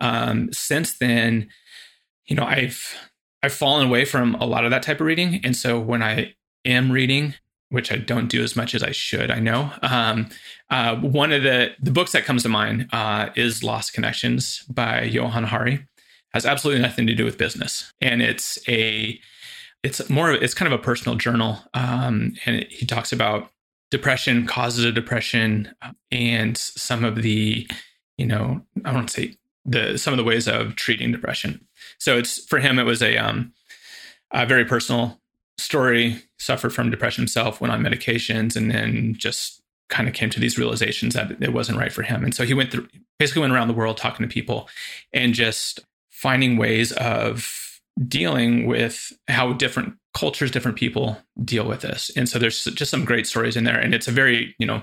[0.00, 1.48] Um, since then,
[2.26, 2.94] you know, I've
[3.42, 6.34] I've fallen away from a lot of that type of reading, and so when I
[6.64, 7.34] am reading,
[7.74, 9.72] which I don't do as much as I should, I know.
[9.82, 10.28] Um,
[10.70, 15.02] uh, one of the the books that comes to mind uh, is Lost Connections by
[15.02, 15.86] Johann Hari.
[16.32, 19.18] Has absolutely nothing to do with business, and it's a
[19.82, 23.50] it's more it's kind of a personal journal, um, and it, he talks about
[23.90, 25.72] depression, causes of depression,
[26.10, 27.68] and some of the
[28.16, 31.66] you know I don't say the some of the ways of treating depression.
[31.98, 33.52] So it's for him it was a um
[34.32, 35.20] a very personal
[35.58, 36.22] story.
[36.38, 40.58] Suffered from depression himself, went on medications, and then just kind of came to these
[40.58, 42.24] realizations that it wasn't right for him.
[42.24, 42.88] And so he went through
[43.18, 44.68] basically went around the world talking to people
[45.12, 45.80] and just
[46.10, 52.10] finding ways of dealing with how different cultures, different people deal with this.
[52.16, 53.78] And so there's just some great stories in there.
[53.78, 54.82] And it's a very, you know,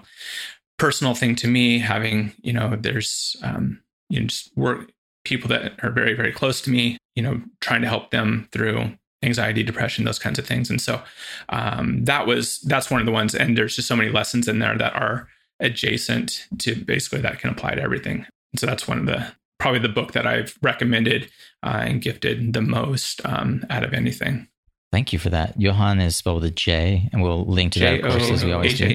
[0.77, 4.91] personal thing to me having, you know, there's um, you know, just work
[5.23, 8.91] people that are very, very close to me, you know, trying to help them through
[9.23, 10.69] anxiety, depression, those kinds of things.
[10.69, 11.01] And so
[11.49, 13.35] um, that was that's one of the ones.
[13.35, 15.27] And there's just so many lessons in there that are
[15.59, 18.25] adjacent to basically that can apply to everything.
[18.53, 21.29] And so that's one of the probably the book that I've recommended
[21.63, 24.47] uh, and gifted the most um, out of anything.
[24.91, 25.59] Thank you for that.
[25.59, 28.51] Johann is spelled with a J, and we'll link to that, of course, as we
[28.51, 28.85] always do.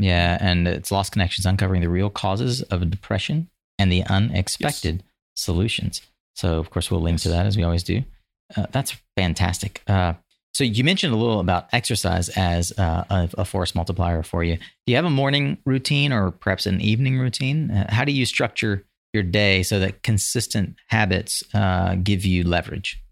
[0.00, 5.04] Yeah, and it's Lost Connections Uncovering the Real Causes of Depression and the unexpected yes.
[5.34, 6.00] solutions.
[6.34, 7.24] So, of course, we'll link yes.
[7.24, 8.04] to that as we always do.
[8.56, 9.82] Uh, that's fantastic.
[9.86, 10.14] Uh,
[10.54, 14.56] so, you mentioned a little about exercise as uh, a, a, force multiplier for you.
[14.56, 17.70] Do you have a morning routine or perhaps an evening routine?
[17.70, 18.84] Uh, how do you structure
[19.14, 23.02] your day so that consistent habits uh, give you leverage?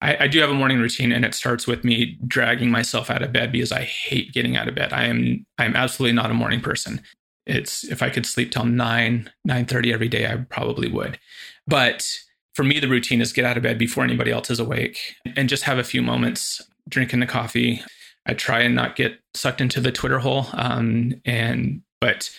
[0.00, 3.22] I, I, do have a morning routine, and it starts with me dragging myself out
[3.22, 4.92] of bed because I hate getting out of bed.
[4.92, 7.00] I am I am absolutely not a morning person
[7.46, 11.18] it's if I could sleep till nine, nine thirty every day, I probably would.
[11.66, 12.08] But
[12.54, 15.48] for me, the routine is get out of bed before anybody else is awake and
[15.48, 17.82] just have a few moments drinking the coffee.
[18.26, 20.46] I try and not get sucked into the Twitter hole.
[20.52, 22.30] Um, and but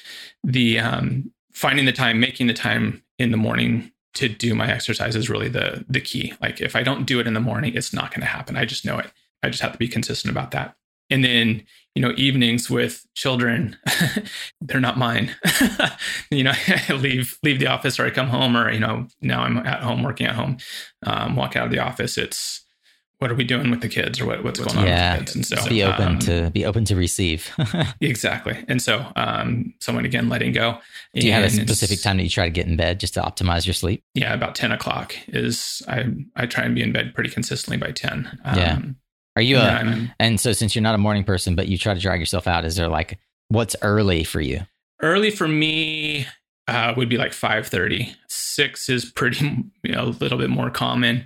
[0.43, 5.15] the um, finding the time, making the time in the morning to do my exercise
[5.15, 6.33] is really the the key.
[6.41, 8.55] Like if I don't do it in the morning, it's not going to happen.
[8.55, 9.11] I just know it.
[9.41, 10.75] I just have to be consistent about that.
[11.13, 11.63] And then
[11.95, 13.77] you know evenings with children
[14.61, 15.35] they're not mine.
[16.31, 16.53] You know
[16.89, 19.83] I leave leave the office or i come home or you know now i'm at
[19.83, 20.57] home working at home
[21.05, 22.17] um, walk out of the office.
[22.17, 22.65] It's
[23.19, 25.25] what are we doing with the kids or what, what's going on yeah, with the
[25.25, 25.35] kids?
[25.35, 27.51] And so be open um, to be open to receive.
[28.01, 28.65] Exactly.
[28.67, 30.79] And so um someone again letting go.
[31.13, 33.21] Do you have a specific time that you try to get in bed just to
[33.21, 34.03] optimize your sleep?
[34.15, 37.91] Yeah about 10 o'clock is i i try and be in bed pretty consistently by
[37.91, 38.73] 10 yeah.
[38.73, 38.95] Um,
[39.35, 41.99] are you a, and so since you're not a morning person, but you try to
[41.99, 44.61] drag yourself out, is there like what's early for you?
[45.01, 46.27] Early for me
[46.67, 48.15] uh, would be like 5:30.
[48.27, 51.25] 6 is pretty you know, a little bit more common.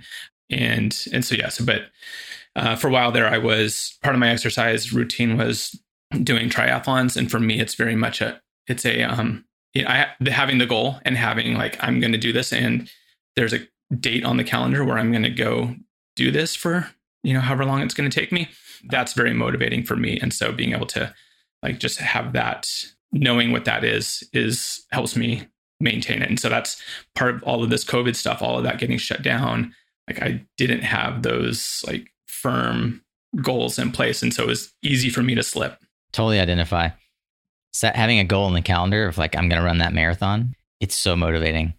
[0.50, 1.82] And and so yeah, so but
[2.56, 5.78] uh, for a while there I was part of my exercise routine was
[6.22, 9.44] doing triathlons and for me it's very much a it's a um
[9.74, 12.90] you know, I having the goal and having like I'm going to do this and
[13.36, 15.76] there's a date on the calendar where I'm going to go
[16.16, 16.90] do this for
[17.22, 18.48] you know, however long it's going to take me.
[18.88, 20.18] That's very motivating for me.
[20.20, 21.12] And so being able to
[21.62, 22.68] like just have that
[23.12, 25.48] knowing what that is is helps me
[25.80, 26.28] maintain it.
[26.28, 26.80] And so that's
[27.14, 29.74] part of all of this COVID stuff, all of that getting shut down.
[30.08, 33.02] Like I didn't have those like firm
[33.42, 34.22] goals in place.
[34.22, 35.78] And so it was easy for me to slip.
[36.12, 36.90] Totally identify.
[37.72, 40.54] Set, having a goal in the calendar of like, I'm going to run that marathon.
[40.80, 41.74] It's so motivating.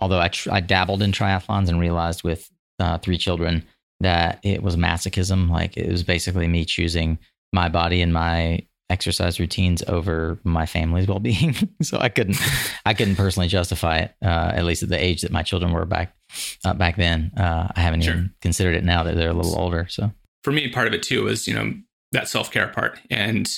[0.00, 3.64] Although I, tr- I dabbled in triathlons and realized with uh, three children,
[4.00, 5.50] that it was masochism.
[5.50, 7.18] Like it was basically me choosing
[7.52, 11.54] my body and my exercise routines over my family's well-being.
[11.82, 12.38] so I couldn't,
[12.86, 14.14] I couldn't personally justify it.
[14.22, 16.14] Uh, at least at the age that my children were back,
[16.64, 17.32] uh, back then.
[17.36, 18.14] Uh, I haven't sure.
[18.14, 19.86] even considered it now that they're a little older.
[19.88, 20.12] So
[20.42, 21.74] for me, part of it too was you know
[22.12, 23.48] that self-care part, and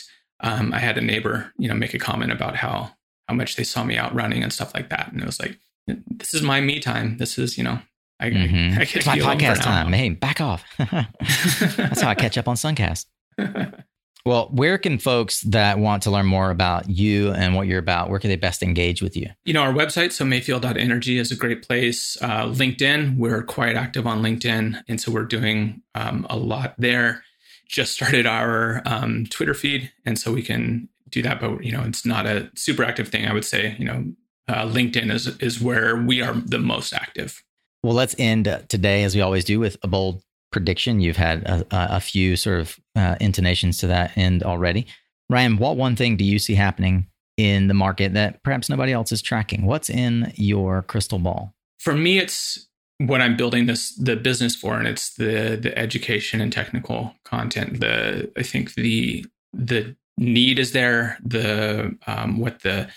[0.41, 2.91] um, I had a neighbor you know make a comment about how
[3.29, 5.59] how much they saw me out running and stuff like that, and it was like
[5.87, 7.19] this is my me time.
[7.19, 7.81] This is you know
[8.21, 8.79] I, mm-hmm.
[8.79, 9.93] I, I it's my podcast time.
[9.93, 10.63] Hey, back off.
[10.79, 13.07] That's how I catch up on Suncast.
[14.27, 18.11] well, where can folks that want to learn more about you and what you're about,
[18.11, 19.31] where can they best engage with you?
[19.47, 22.19] You know, our website, so mayfield.energy is a great place.
[22.21, 24.83] Uh, LinkedIn, we're quite active on LinkedIn.
[24.87, 27.25] And so we're doing um, a lot there.
[27.69, 29.91] Just started our um, Twitter feed.
[30.05, 33.27] And so we can do that, but, you know, it's not a super active thing.
[33.27, 34.13] I would say, you know,
[34.47, 37.43] uh, LinkedIn is, is where we are the most active.
[37.83, 41.01] Well, let's end today, as we always do, with a bold prediction.
[41.01, 44.87] You've had a, a few sort of uh, intonations to that end already.
[45.29, 49.13] Ryan, what one thing do you see happening in the market that perhaps nobody else
[49.13, 49.65] is tracking?
[49.65, 51.55] What's in your crystal ball?
[51.79, 56.41] For me, it's what I'm building this the business for, and it's the the education
[56.41, 57.81] and technical content.
[57.81, 59.25] The I think the
[59.55, 61.17] the need is there.
[61.25, 62.91] The um, what the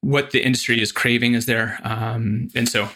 [0.00, 2.88] what the industry is craving is there, um, and so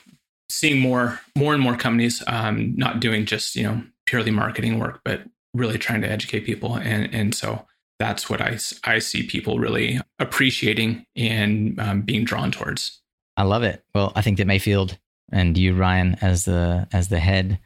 [0.51, 5.01] seeing more more and more companies um, not doing just you know purely marketing work,
[5.05, 5.23] but
[5.55, 7.67] really trying to educate people, and and so
[7.99, 13.01] that's what I I see people really appreciating and um, being drawn towards.
[13.37, 13.85] I love it.
[13.95, 14.99] Well, I think that Mayfield
[15.33, 17.59] and you, Ryan, as the as the head,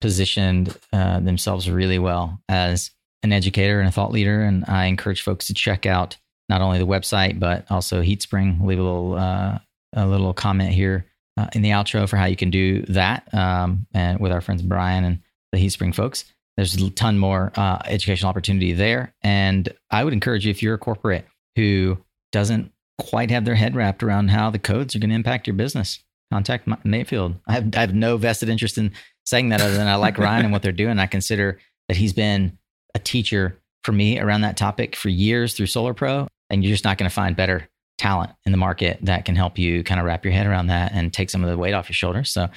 [0.00, 2.90] positioned uh, themselves really well as
[3.22, 6.16] an educator and a thought leader, and I encourage folks to check out
[6.48, 8.62] not only the website but also HeatSpring.
[8.62, 9.58] Leave a little uh,
[9.94, 11.06] a little comment here
[11.36, 14.62] uh, in the outro for how you can do that um, and with our friends
[14.62, 15.20] Brian and
[15.52, 16.24] the HeatSpring folks.
[16.56, 19.14] There's a ton more uh, educational opportunity there.
[19.22, 21.26] And I would encourage you, if you're a corporate
[21.56, 21.98] who
[22.30, 25.54] doesn't quite have their head wrapped around how the codes are going to impact your
[25.54, 27.36] business, contact Mayfield.
[27.46, 28.92] I have, I have no vested interest in
[29.24, 30.98] saying that other than I like Ryan and what they're doing.
[30.98, 32.58] I consider that he's been
[32.94, 36.28] a teacher for me around that topic for years through Solar Pro.
[36.50, 37.68] And you're just not going to find better
[38.02, 40.90] talent in the market that can help you kind of wrap your head around that
[40.92, 42.30] and take some of the weight off your shoulders.
[42.30, 42.48] So,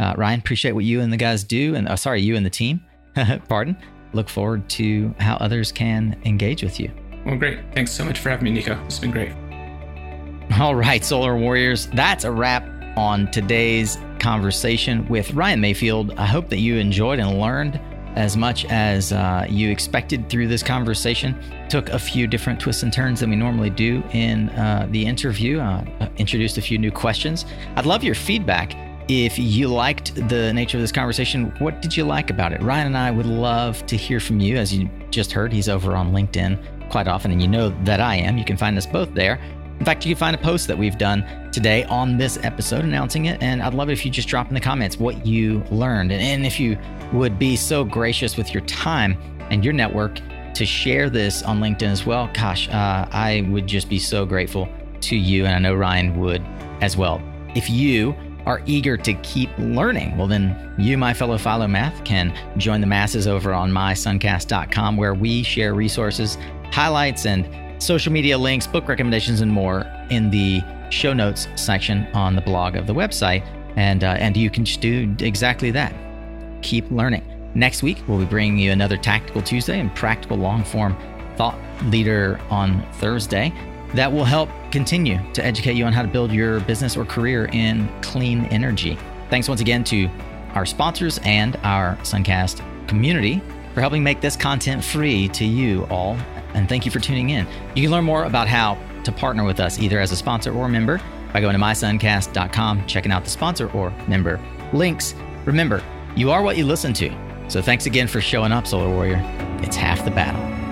[0.00, 2.50] uh, Ryan, appreciate what you and the guys do, and uh, sorry, you and the
[2.50, 2.80] team.
[3.48, 3.76] Pardon.
[4.14, 6.90] Look forward to how others can engage with you.
[7.26, 7.60] Well, great.
[7.74, 8.82] Thanks so much for having me, Nico.
[8.86, 9.32] It's been great.
[10.58, 12.64] All right, Solar Warriors, that's a wrap
[12.96, 16.14] on today's conversation with Ryan Mayfield.
[16.16, 17.78] I hope that you enjoyed and learned
[18.14, 21.38] as much as uh, you expected through this conversation.
[21.68, 25.60] Took a few different twists and turns than we normally do in uh, the interview.
[25.60, 25.84] Uh,
[26.18, 27.44] introduced a few new questions.
[27.76, 28.76] I'd love your feedback.
[29.06, 32.62] If you liked the nature of this conversation, what did you like about it?
[32.62, 34.56] Ryan and I would love to hear from you.
[34.56, 38.16] As you just heard, he's over on LinkedIn quite often, and you know that I
[38.16, 38.38] am.
[38.38, 39.38] You can find us both there.
[39.78, 43.26] In fact, you can find a post that we've done today on this episode announcing
[43.26, 43.42] it.
[43.42, 46.12] And I'd love it if you just drop in the comments what you learned.
[46.12, 46.78] And, if you
[47.12, 49.16] would be so gracious with your time
[49.50, 50.20] and your network
[50.54, 54.68] to share this on LinkedIn as well, gosh, uh, I would just be so grateful
[55.02, 55.44] to you.
[55.44, 56.42] And I know Ryan would
[56.80, 57.20] as well.
[57.54, 58.14] If you
[58.46, 63.26] are eager to keep learning, well, then you, my fellow Philomath, can join the masses
[63.26, 66.36] over on mysuncast.com where we share resources,
[66.70, 67.48] highlights, and
[67.84, 72.76] social media links, book recommendations, and more in the show notes section on the blog
[72.76, 73.44] of the website.
[73.76, 75.94] And, uh, and you can just do exactly that.
[76.62, 77.24] Keep learning.
[77.54, 80.96] Next week, we'll be bringing you another Tactical Tuesday and practical long form
[81.36, 83.52] thought leader on Thursday
[83.94, 87.46] that will help continue to educate you on how to build your business or career
[87.52, 88.98] in clean energy.
[89.30, 90.08] Thanks once again to
[90.54, 93.40] our sponsors and our Suncast community
[93.72, 96.16] for helping make this content free to you all.
[96.54, 97.46] And thank you for tuning in.
[97.74, 100.68] You can learn more about how to partner with us either as a sponsor or
[100.68, 101.00] member
[101.32, 104.40] by going to mysuncast.com, checking out the sponsor or member
[104.72, 105.14] links.
[105.44, 105.82] Remember,
[106.16, 107.14] you are what you listen to.
[107.48, 109.20] So thanks again for showing up, Solar Warrior.
[109.62, 110.63] It's half the battle.